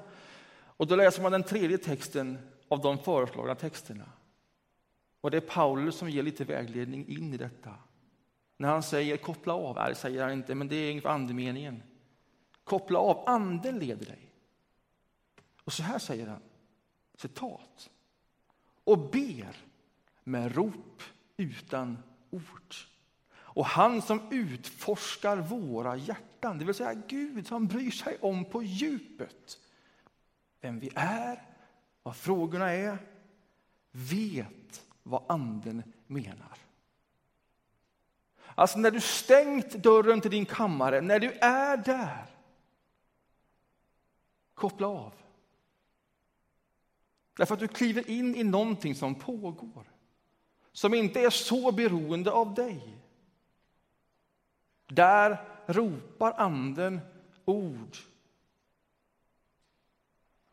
Och 0.56 0.86
då 0.86 0.96
läser 0.96 1.22
man 1.22 1.32
den 1.32 1.42
tredje 1.42 1.78
texten 1.78 2.38
av 2.68 2.80
de 2.80 2.98
föreslagna 2.98 3.54
texterna. 3.54 4.08
Och 5.20 5.30
det 5.30 5.36
är 5.36 5.40
Paulus 5.40 5.96
som 5.96 6.10
ger 6.10 6.22
lite 6.22 6.44
vägledning 6.44 7.08
in 7.08 7.34
i 7.34 7.36
detta. 7.36 7.74
När 8.56 8.68
han 8.68 8.82
säger 8.82 9.16
koppla 9.16 9.54
av, 9.54 9.78
är 9.78 9.88
det 9.88 9.94
säger 9.94 10.22
han 10.22 10.32
inte, 10.32 10.54
men 10.54 10.68
det 10.68 10.76
är 10.76 10.90
ungefär 10.90 11.10
andemeningen. 11.10 11.82
Koppla 12.64 12.98
av, 12.98 13.24
anden 13.26 13.78
leder 13.78 14.06
dig. 14.06 14.32
Och 15.64 15.72
så 15.72 15.82
här 15.82 15.98
säger 15.98 16.26
han, 16.26 16.40
citat. 17.16 17.90
Och 18.84 18.98
ber 18.98 19.56
med 20.24 20.54
rop 20.54 21.02
utan 21.36 21.98
ord. 22.30 22.74
Och 23.36 23.66
han 23.66 24.02
som 24.02 24.20
utforskar 24.30 25.36
våra 25.36 25.96
hjärtan, 25.96 26.58
det 26.58 26.64
vill 26.64 26.74
säga 26.74 26.94
Gud 26.94 27.46
som 27.46 27.66
bryr 27.66 27.90
sig 27.90 28.18
om 28.20 28.44
på 28.44 28.62
djupet 28.62 29.58
vem 30.60 30.78
vi 30.78 30.90
är, 30.94 31.42
vad 32.02 32.16
frågorna 32.16 32.72
är, 32.72 32.98
vet 33.90 34.86
vad 35.02 35.22
anden 35.28 35.82
menar. 36.06 36.58
Alltså 38.54 38.78
när 38.78 38.90
du 38.90 39.00
stängt 39.00 39.70
dörren 39.70 40.20
till 40.20 40.30
din 40.30 40.46
kammare, 40.46 41.00
när 41.00 41.20
du 41.20 41.32
är 41.32 41.76
där, 41.76 42.26
koppla 44.54 44.86
av. 44.86 45.14
Därför 47.36 47.54
att 47.54 47.60
du 47.60 47.68
kliver 47.68 48.10
in 48.10 48.34
i 48.34 48.44
någonting 48.44 48.94
som 48.94 49.14
pågår, 49.14 49.92
som 50.72 50.94
inte 50.94 51.20
är 51.20 51.30
så 51.30 51.72
beroende 51.72 52.30
av 52.30 52.54
dig. 52.54 52.98
Där 54.86 55.48
ropar 55.66 56.32
anden 56.32 57.00
ord. 57.44 57.96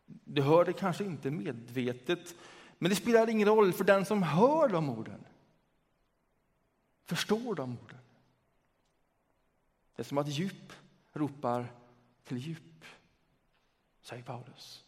Du 0.05 0.41
hör 0.41 0.65
det 0.65 0.73
kanske 0.73 1.03
inte 1.03 1.31
medvetet, 1.31 2.35
men 2.77 2.89
det 2.89 2.95
spelar 2.95 3.29
ingen 3.29 3.47
roll 3.47 3.73
för 3.73 3.83
den 3.83 4.05
som 4.05 4.23
hör 4.23 4.67
de 4.67 4.89
orden. 4.89 5.25
Förstår 7.05 7.55
de 7.55 7.77
orden. 7.83 7.99
Det 9.95 10.01
är 10.01 10.03
som 10.03 10.17
att 10.17 10.27
djup 10.27 10.73
ropar 11.13 11.73
till 12.23 12.37
djup, 12.37 12.85
säger 14.01 14.23
Paulus. 14.23 14.82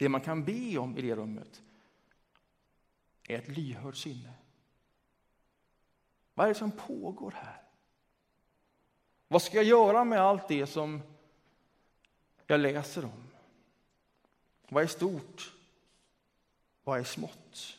Det 0.00 0.08
man 0.08 0.20
kan 0.20 0.44
be 0.44 0.78
om 0.78 0.98
i 0.98 1.02
det 1.02 1.14
rummet 1.14 1.62
är 3.28 3.38
ett 3.38 3.48
lyhört 3.48 3.96
sinne. 3.96 4.32
Vad 6.34 6.46
är 6.46 6.48
det 6.48 6.58
som 6.58 6.70
pågår 6.70 7.30
här? 7.30 7.62
Vad 9.28 9.42
ska 9.42 9.56
jag 9.56 9.64
göra 9.64 10.04
med 10.04 10.20
allt 10.20 10.48
det 10.48 10.66
som 10.66 11.02
jag 12.46 12.60
läser 12.60 13.04
om? 13.04 13.30
Vad 14.68 14.82
är 14.82 14.86
stort? 14.86 15.52
Vad 16.84 17.00
är 17.00 17.04
smått? 17.04 17.78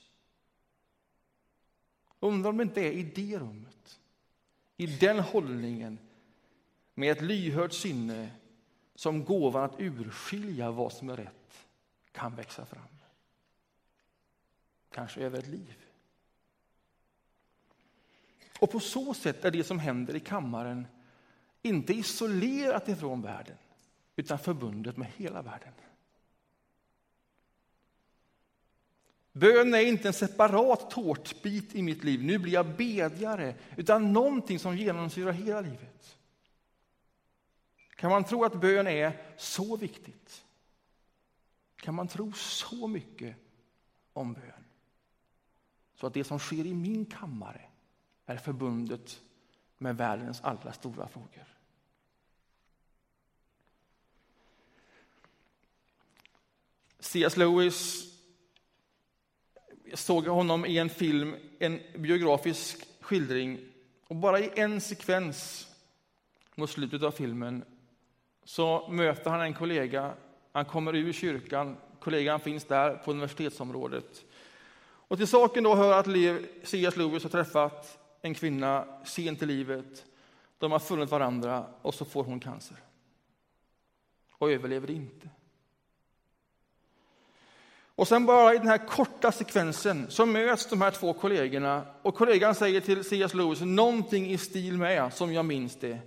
Undrar 2.20 2.50
om 2.50 2.58
det 2.58 2.64
inte 2.64 2.82
är 2.82 2.92
i 2.92 3.04
det 3.04 3.40
rummet, 3.40 4.00
i 4.78 4.86
den 4.86 5.20
hållningen 5.20 5.98
med 6.94 7.12
ett 7.12 7.22
lyhört 7.22 7.74
sinne 7.74 8.32
som 8.96 9.26
gåvan 9.26 9.64
att 9.64 9.80
urskilja 9.80 10.72
vad 10.72 10.94
som 10.94 11.10
är 11.10 11.18
rätt 11.18 11.41
kan 12.12 12.36
växa 12.36 12.66
fram. 12.66 12.98
Kanske 14.90 15.22
över 15.22 15.40
ett 15.40 15.48
liv. 15.48 15.86
Och 18.60 18.72
på 18.72 18.80
så 18.80 19.14
sätt 19.14 19.46
är 19.46 19.52
det 19.52 19.64
som 19.64 19.80
händer 19.80 20.16
i 20.16 20.20
kammaren 20.20 20.88
inte 21.62 21.94
isolerat 21.94 22.90
ifrån 22.90 23.22
världen, 23.22 23.58
utan 24.16 24.40
förbundet 24.40 24.98
med 24.98 25.08
hela 25.18 25.42
världen. 25.42 25.74
Bön 29.34 29.74
är 29.74 29.80
inte 29.80 30.08
en 30.08 30.14
separat 30.14 30.92
tårtbit 30.92 31.76
i 31.76 31.82
mitt 31.82 32.04
liv, 32.04 32.24
nu 32.24 32.40
blir 32.40 32.54
jag 32.54 32.76
bedjare, 32.76 33.56
utan 33.78 34.14
någonting 34.14 34.60
som 34.60 34.78
genomsyrar 34.78 35.32
hela 35.32 35.62
livet. 35.62 36.18
Kan 37.96 38.12
man 38.12 38.24
tro 38.24 38.44
att 38.44 38.62
bön 38.62 38.88
är 38.88 39.22
så 39.38 39.78
viktigt? 39.78 40.46
Kan 41.82 41.96
man 41.96 42.08
tro 42.08 42.34
så 42.34 42.88
mycket 42.88 43.36
om 44.14 44.34
bön? 44.34 44.62
så 46.02 46.08
att 46.08 46.14
det 46.14 46.24
som 46.24 46.40
sker 46.40 46.66
i 46.66 46.74
min 46.74 47.06
kammare 47.06 47.62
är 48.26 48.38
förbundet 48.38 49.22
med 49.78 49.98
världens 49.98 50.42
alla 50.42 50.74
stora 50.74 51.08
frågor. 51.08 51.46
C.S. 57.00 57.38
Lewis 57.38 58.08
jag 59.84 60.00
såg 60.00 60.28
honom 60.28 60.66
i 60.66 60.78
en 60.78 60.90
film, 60.90 61.36
en 61.60 61.80
biografisk 61.98 62.88
skildring. 63.02 63.60
Och 64.04 64.16
bara 64.16 64.40
i 64.40 64.52
en 64.56 64.82
sekvens 64.82 65.68
mot 66.56 66.70
slutet 66.70 67.04
av 67.04 67.12
filmen 67.12 67.66
så 68.44 68.88
möter 68.90 69.30
han 69.30 69.42
en 69.42 69.54
kollega. 69.54 70.16
Han 70.52 70.66
kommer 70.66 70.96
ur 70.96 71.14
kyrkan, 71.14 71.78
kollegan 72.00 72.40
finns 72.40 72.66
där 72.66 72.96
på 72.96 73.12
universitetsområdet. 73.12 74.26
Och 74.84 75.18
till 75.18 75.28
saken 75.28 75.64
då 75.64 75.76
hör 75.76 76.00
att 76.00 76.06
C.S. 76.64 76.98
Lewis 76.98 77.24
har 77.24 77.30
träffat 77.30 78.00
en 78.22 78.34
kvinna 78.34 78.86
sent 79.06 79.42
i 79.42 79.46
livet. 79.46 80.06
De 80.58 80.72
har 80.72 80.80
funnit 80.80 81.12
varandra 81.12 81.66
och 81.82 81.94
så 81.94 82.06
får 82.06 82.24
hon 82.24 82.40
cancer. 82.40 82.78
Och 84.32 84.52
överlever 84.52 84.92
inte. 84.92 85.30
Och 87.96 88.08
sen 88.08 88.26
bara 88.26 88.54
i 88.54 88.58
den 88.58 88.68
här 88.68 88.88
korta 88.88 89.32
sekvensen 89.32 90.06
så 90.10 90.26
möts 90.26 90.70
de 90.70 90.82
här 90.82 90.92
två 90.92 91.14
kollegorna 91.14 91.86
och 92.02 92.16
kollegan 92.16 92.56
säger 92.56 92.82
till 92.82 93.04
C.S. 93.04 93.34
Lewis 93.34 93.62
någonting 93.62 94.32
i 94.32 94.38
stil 94.38 94.78
med, 94.78 95.14
som 95.14 95.34
jag 95.34 95.46
minns 95.46 95.76
det. 95.76 96.00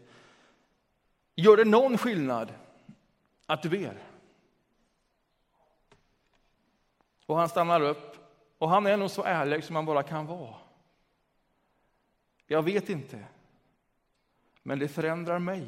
Gör 1.35 1.57
det 1.57 1.65
någon 1.65 1.99
skillnad 1.99 2.53
att 3.47 3.63
du 3.63 3.69
ber? 3.69 4.13
Och 7.27 7.37
han 7.37 7.49
stannar 7.49 7.81
upp 7.81 8.17
och 8.59 8.69
han 8.69 8.87
är 8.87 8.97
nog 8.97 9.11
så 9.11 9.25
ärlig 9.25 9.65
som 9.65 9.75
man 9.75 9.87
bara 9.87 10.03
kan 10.03 10.27
vara. 10.27 10.57
Jag 12.47 12.63
vet 12.63 12.89
inte, 12.89 13.25
men 14.63 14.79
det 14.79 14.89
förändrar 14.89 15.39
mig. 15.39 15.67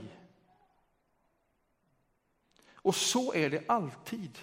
Och 2.73 2.95
så 2.95 3.35
är 3.35 3.51
det 3.51 3.65
alltid 3.69 4.39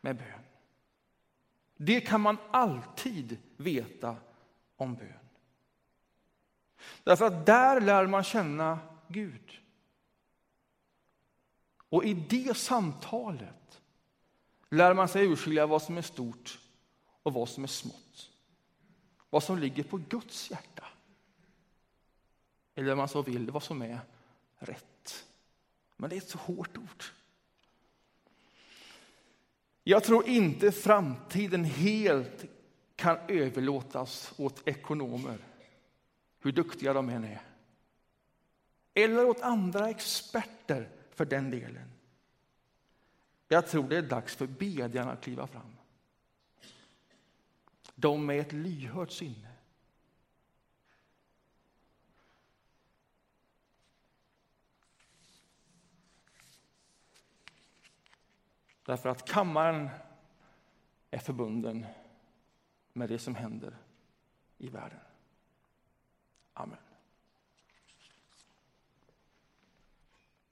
med 0.00 0.16
bön. 0.16 0.44
Det 1.76 2.00
kan 2.00 2.20
man 2.20 2.38
alltid 2.50 3.38
veta 3.56 4.16
om 4.76 4.94
bön. 4.94 5.12
Därför 7.04 7.26
att 7.26 7.46
där 7.46 7.80
lär 7.80 8.06
man 8.06 8.24
känna 8.24 8.78
Gud. 9.08 9.60
Och 11.88 12.04
i 12.04 12.14
det 12.14 12.56
samtalet 12.56 13.61
lär 14.72 14.94
man 14.94 15.08
sig 15.08 15.26
urskilja 15.26 15.66
vad 15.66 15.82
som 15.82 15.98
är 15.98 16.02
stort 16.02 16.58
och 17.22 17.32
vad 17.32 17.48
som 17.48 17.64
är 17.64 17.68
smått. 17.68 18.30
Vad 19.30 19.42
som 19.42 19.58
ligger 19.58 19.82
på 19.82 19.96
Guds 20.08 20.50
hjärta. 20.50 20.84
Eller 22.74 22.92
om 22.92 22.98
man 22.98 23.08
så 23.08 23.22
vill, 23.22 23.50
vad 23.50 23.62
som 23.62 23.82
är 23.82 24.00
rätt. 24.58 25.26
Men 25.96 26.10
det 26.10 26.16
är 26.16 26.18
ett 26.18 26.28
så 26.28 26.38
hårt 26.38 26.76
ord. 26.76 27.04
Jag 29.84 30.04
tror 30.04 30.28
inte 30.28 30.72
framtiden 30.72 31.64
helt 31.64 32.44
kan 32.96 33.18
överlåtas 33.28 34.32
åt 34.36 34.68
ekonomer, 34.68 35.38
hur 36.40 36.52
duktiga 36.52 36.92
de 36.92 37.08
än 37.08 37.24
är. 37.24 37.42
Eller 38.94 39.24
åt 39.24 39.40
andra 39.40 39.90
experter, 39.90 40.88
för 41.10 41.24
den 41.24 41.50
delen. 41.50 41.90
Jag 43.52 43.66
tror 43.66 43.88
det 43.88 43.96
är 43.96 44.02
dags 44.02 44.36
för 44.36 44.46
bedjarna 44.46 45.12
att 45.12 45.20
kliva 45.20 45.46
fram. 45.46 45.76
De 47.94 48.26
med 48.26 48.40
ett 48.40 48.52
lyhört 48.52 49.10
sinne. 49.10 49.48
Därför 58.84 59.08
att 59.08 59.28
kammaren 59.28 59.88
är 61.10 61.18
förbunden 61.18 61.86
med 62.92 63.08
det 63.08 63.18
som 63.18 63.34
händer 63.34 63.76
i 64.58 64.68
världen. 64.68 65.00
Amen. 66.54 66.91